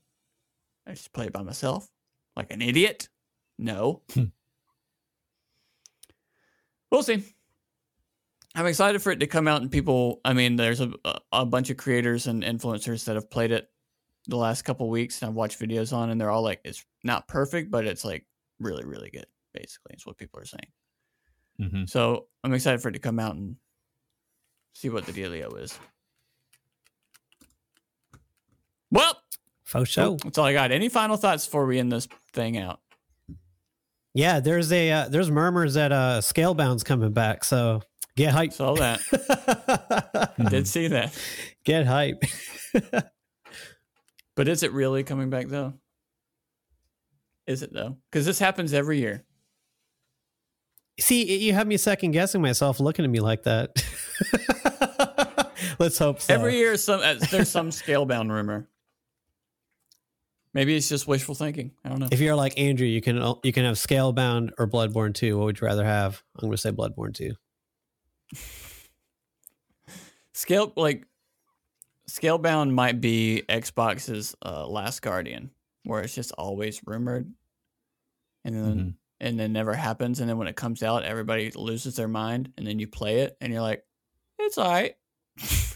[0.85, 1.89] I just play it by myself
[2.39, 3.09] like an idiot.
[3.59, 4.03] No.
[6.91, 7.25] we'll see.
[8.55, 10.21] I'm excited for it to come out and people.
[10.25, 10.93] I mean, there's a
[11.33, 13.69] a bunch of creators and influencers that have played it
[14.27, 17.29] the last couple weeks, and I've watched videos on, and they're all like, "It's not
[17.29, 18.25] perfect, but it's like
[18.59, 21.71] really, really good." Basically, is what people are saying.
[21.71, 23.57] hmm So I'm excited for it to come out and
[24.75, 25.79] see what the dealio is.
[28.91, 29.21] Well,
[29.69, 30.17] Faux show.
[30.25, 30.73] that's all I got.
[30.73, 32.81] Any final thoughts before we end this thing out?
[34.15, 34.41] Yeah.
[34.41, 37.45] There's a uh, there's murmurs that uh Scalebound's coming back.
[37.45, 37.83] So
[38.17, 38.55] get hype.
[38.55, 40.35] Saw that.
[40.51, 41.15] Did see that.
[41.65, 42.25] get hype.
[44.37, 45.75] But is it really coming back though?
[47.47, 47.99] Is it though?
[48.11, 49.23] Because this happens every year.
[50.99, 53.85] See, you have me second guessing myself, looking at me like that.
[55.79, 56.33] Let's hope so.
[56.33, 58.67] Every year, some uh, there's some scalebound rumor.
[60.59, 61.71] Maybe it's just wishful thinking.
[61.85, 62.09] I don't know.
[62.11, 65.39] If you're like Andrew, you can you can have Scalebound or Bloodborne 2.
[65.39, 66.21] What would you rather have?
[66.35, 67.33] I'm going to say Bloodborne 2.
[70.35, 71.05] Scale like
[72.11, 75.53] Scalebound might be Xbox's uh, Last Guardian,
[75.85, 77.33] where it's just always rumored,
[78.45, 78.95] and then Mhm.
[79.21, 82.67] and then never happens, and then when it comes out, everybody loses their mind, and
[82.67, 83.85] then you play it, and you're like,
[84.41, 84.97] it's alright.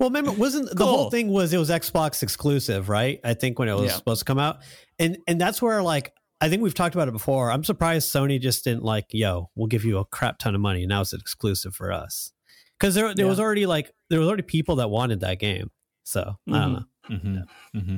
[0.00, 3.20] Well, remember, wasn't the whole thing was it was Xbox exclusive, right?
[3.22, 3.96] I think when it was Yeah.
[3.96, 4.58] supposed to come out,
[4.98, 7.52] and and that's where like I think we've talked about it before.
[7.52, 10.80] I'm surprised Sony just didn't like, yo, we'll give you a crap ton of money.
[10.84, 12.32] And now it's exclusive for us
[12.78, 15.70] because there there was already like there was already people that wanted that game.
[16.04, 17.18] So I don't Mhm.
[17.18, 17.44] know.
[17.74, 17.96] hmm hmm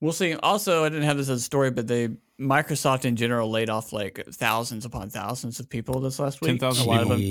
[0.00, 0.34] We'll see.
[0.34, 3.92] Also, I didn't have this as a story, but they Microsoft in general laid off
[3.92, 6.60] like thousands upon thousands of people this last week.
[6.60, 7.22] 10,000 a lot of them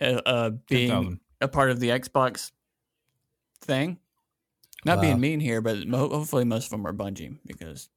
[0.00, 1.20] uh, uh, being 10,000.
[1.42, 2.50] a part of the Xbox
[3.64, 3.98] thing.
[4.84, 5.02] Not Wow.
[5.02, 7.88] being mean here, but mo- hopefully most of them are Bungie because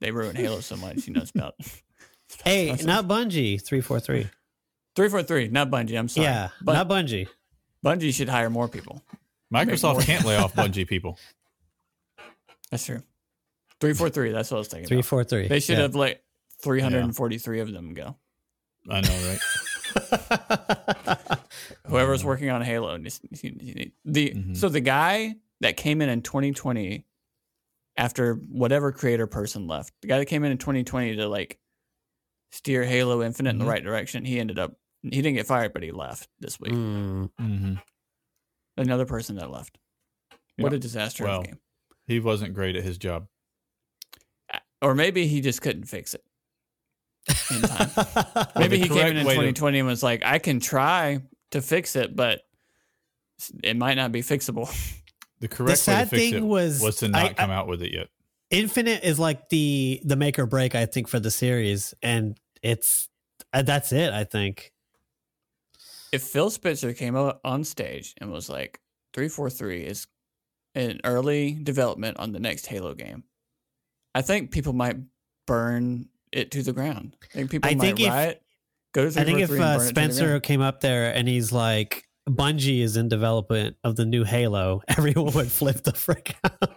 [0.00, 1.06] they ruined Halo so much.
[1.06, 1.54] You know, it's about
[2.44, 3.60] Hey, That's- not Bungie.
[3.64, 4.28] Three four three.
[4.94, 5.98] three four three, not Bungie.
[5.98, 6.26] I'm sorry.
[6.26, 7.26] Yeah, but not Bungie.
[7.84, 9.02] Bungie should hire more people.
[9.52, 10.02] Microsoft more.
[10.02, 11.18] can't lay off Bungie people.
[12.70, 13.02] That's true.
[13.80, 14.30] Three four three.
[14.30, 14.88] That's what I was thinking.
[14.88, 15.06] Three about.
[15.06, 15.48] four three.
[15.48, 15.82] They should Yeah.
[15.82, 16.22] have let
[16.62, 18.16] 343 of them go.
[18.88, 19.38] I know, right?
[21.86, 22.96] Whoever's working on Halo.
[22.98, 24.56] just- The Mhm.
[24.56, 27.06] so the guy that came in in 2020
[27.96, 31.58] after whatever creator person left, the guy that came in in 2020 to like
[32.52, 33.68] steer Halo Infinite in the Mhm.
[33.68, 36.72] right direction, he ended up he didn't get fired, but he left this week.
[36.72, 37.30] Mm.
[37.38, 37.74] hmm
[38.76, 39.78] Another person that left.
[40.56, 40.76] What Yeah.
[40.76, 41.60] a disaster Well, of a game.
[42.06, 43.26] He wasn't great at his job.
[44.82, 46.22] Or maybe he just couldn't fix it
[47.28, 47.90] in time.
[48.56, 51.20] Maybe the he came in in way to- 2020 and was like, I can try
[51.52, 52.42] to fix it, but
[53.62, 54.68] it might not be fixable.
[55.40, 57.66] The correct way to sad fix thing it was- was to not I- come out
[57.66, 58.08] with it yet.
[58.50, 63.08] Infinite is like the the make or break, I think, for the series, and it's
[63.52, 64.12] uh, that's it.
[64.12, 64.72] I think.
[66.12, 68.80] if Phil Spencer came out on stage and was like,
[69.12, 70.08] 343 is
[70.74, 73.22] an early development on the next Halo game,
[74.16, 74.96] I think people might
[75.46, 77.16] burn it to the ground.
[77.22, 78.42] I think people I might think if- riot.
[78.92, 81.28] Go to I think if uh, burn it to the Spencer came up there and
[81.28, 86.34] he's like, Bungie is in development of the new Halo, everyone would flip the frick
[86.42, 86.70] out.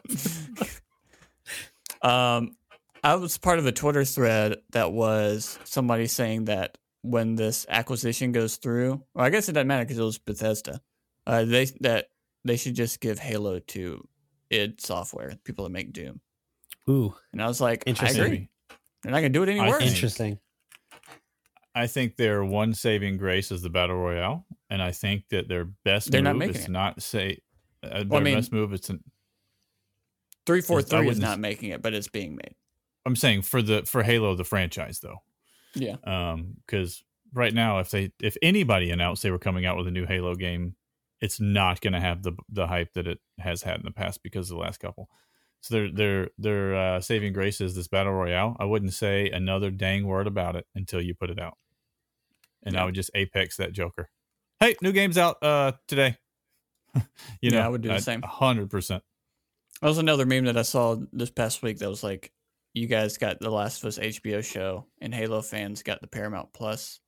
[2.01, 2.55] Um,
[3.03, 8.31] I was part of a Twitter thread that was somebody saying that when this acquisition
[8.31, 10.81] goes through, well, I guess it doesn't matter because it was Bethesda.
[11.25, 12.07] Uh, they that
[12.45, 14.07] they should just give Halo to
[14.49, 16.19] id Software, people that make Doom.
[16.89, 18.21] Ooh, And I was like, I Interesting.
[18.23, 18.49] agree.
[19.03, 19.79] They're not gonna do it any I worse.
[19.79, 20.39] think- interesting.
[21.75, 25.65] I think their one saving grace is the battle royale, and I think that their
[25.65, 26.71] best They're not move making is it.
[26.71, 27.39] not say.
[27.81, 28.99] Uh, their Well, I mean- best move It's to,
[30.45, 32.55] Three four I three is wouldn't making it, but it's being made.
[33.05, 35.23] I'm saying for the for Halo the franchise though,
[35.73, 35.95] Yeah.
[36.03, 39.91] um, because right now if they if anybody announced they were coming out with a
[39.91, 40.75] new Halo game,
[41.21, 44.21] it's not going to have the the hype that it has had in the past
[44.21, 45.09] because of the last couple.
[45.63, 48.57] So their their their uh, saving grace is this battle royale.
[48.59, 51.57] I wouldn't say another dang word about it until you put it out,
[52.63, 54.09] and I would just apex that Joker.
[54.59, 56.17] Hey, new game's out uh today.
[56.95, 57.01] you
[57.41, 58.21] Yeah, know, I would do the same.
[58.23, 59.03] Hundred percent.
[59.81, 62.33] That was another meme that I saw this past week that was like,
[62.73, 66.51] you guys got the Last of Us HBO show, and Halo fans got the Paramount
[66.53, 66.99] Plus.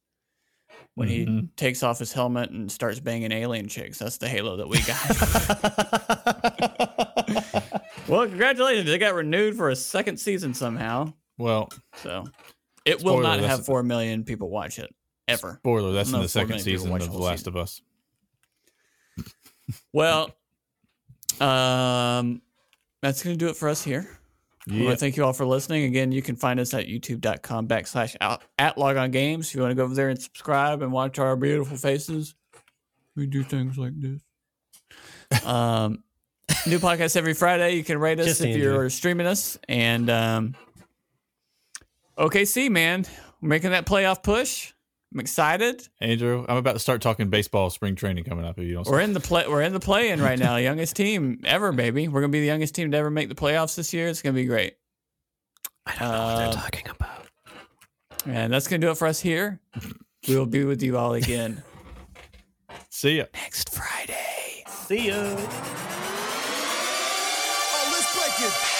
[0.96, 1.50] When he Mhm.
[1.58, 5.02] takes off his helmet and starts banging alien chicks, that's the Halo that we got.
[8.16, 8.88] well, congratulations!
[8.88, 11.14] They got renewed for a second season somehow.
[11.38, 12.26] Well, So
[12.86, 14.94] it will not have four million people watch it
[15.28, 15.58] ever.
[15.62, 15.92] spoiler.
[15.94, 17.54] That's in the second season of the Last season.
[17.54, 17.82] of Us.
[19.94, 20.30] Well,
[21.42, 22.42] um,
[23.02, 24.08] that's going to do it for us here.
[24.68, 24.90] I want Yeah.
[24.92, 25.84] to thank you all for listening.
[25.86, 29.50] Again, you can find us at youtube.com backslash out, at Log On Games.
[29.50, 32.36] If you want to go over there and subscribe and watch our beautiful faces,
[33.16, 34.22] we do things like this.
[35.46, 36.04] Um,
[36.68, 37.76] new podcast every Friday.
[37.76, 38.62] You can rate us Just if Andrew.
[38.74, 39.58] you're streaming us.
[39.68, 40.56] And um,
[42.18, 43.06] OKC, man,
[43.42, 44.72] we're making that playoff push.
[45.14, 45.88] I'm excited.
[46.02, 48.58] Andrew, I'm about to start talking baseball spring training coming up.
[48.60, 49.48] If you don't, We're in the play.
[49.48, 50.58] We're in the play-in right now.
[50.58, 52.08] Youngest team ever, baby.
[52.10, 54.08] We're gonna be the youngest team to ever make the playoffs this year.
[54.10, 54.76] It's gonna be great.
[55.86, 57.28] I don't know what Uh, they're talking about.
[58.28, 59.60] And that's going to do it for us here.
[60.28, 61.62] We will be with you all again
[62.90, 63.26] see ya.
[63.36, 64.64] next Friday.
[64.68, 65.38] See ya.
[68.38, 68.75] It.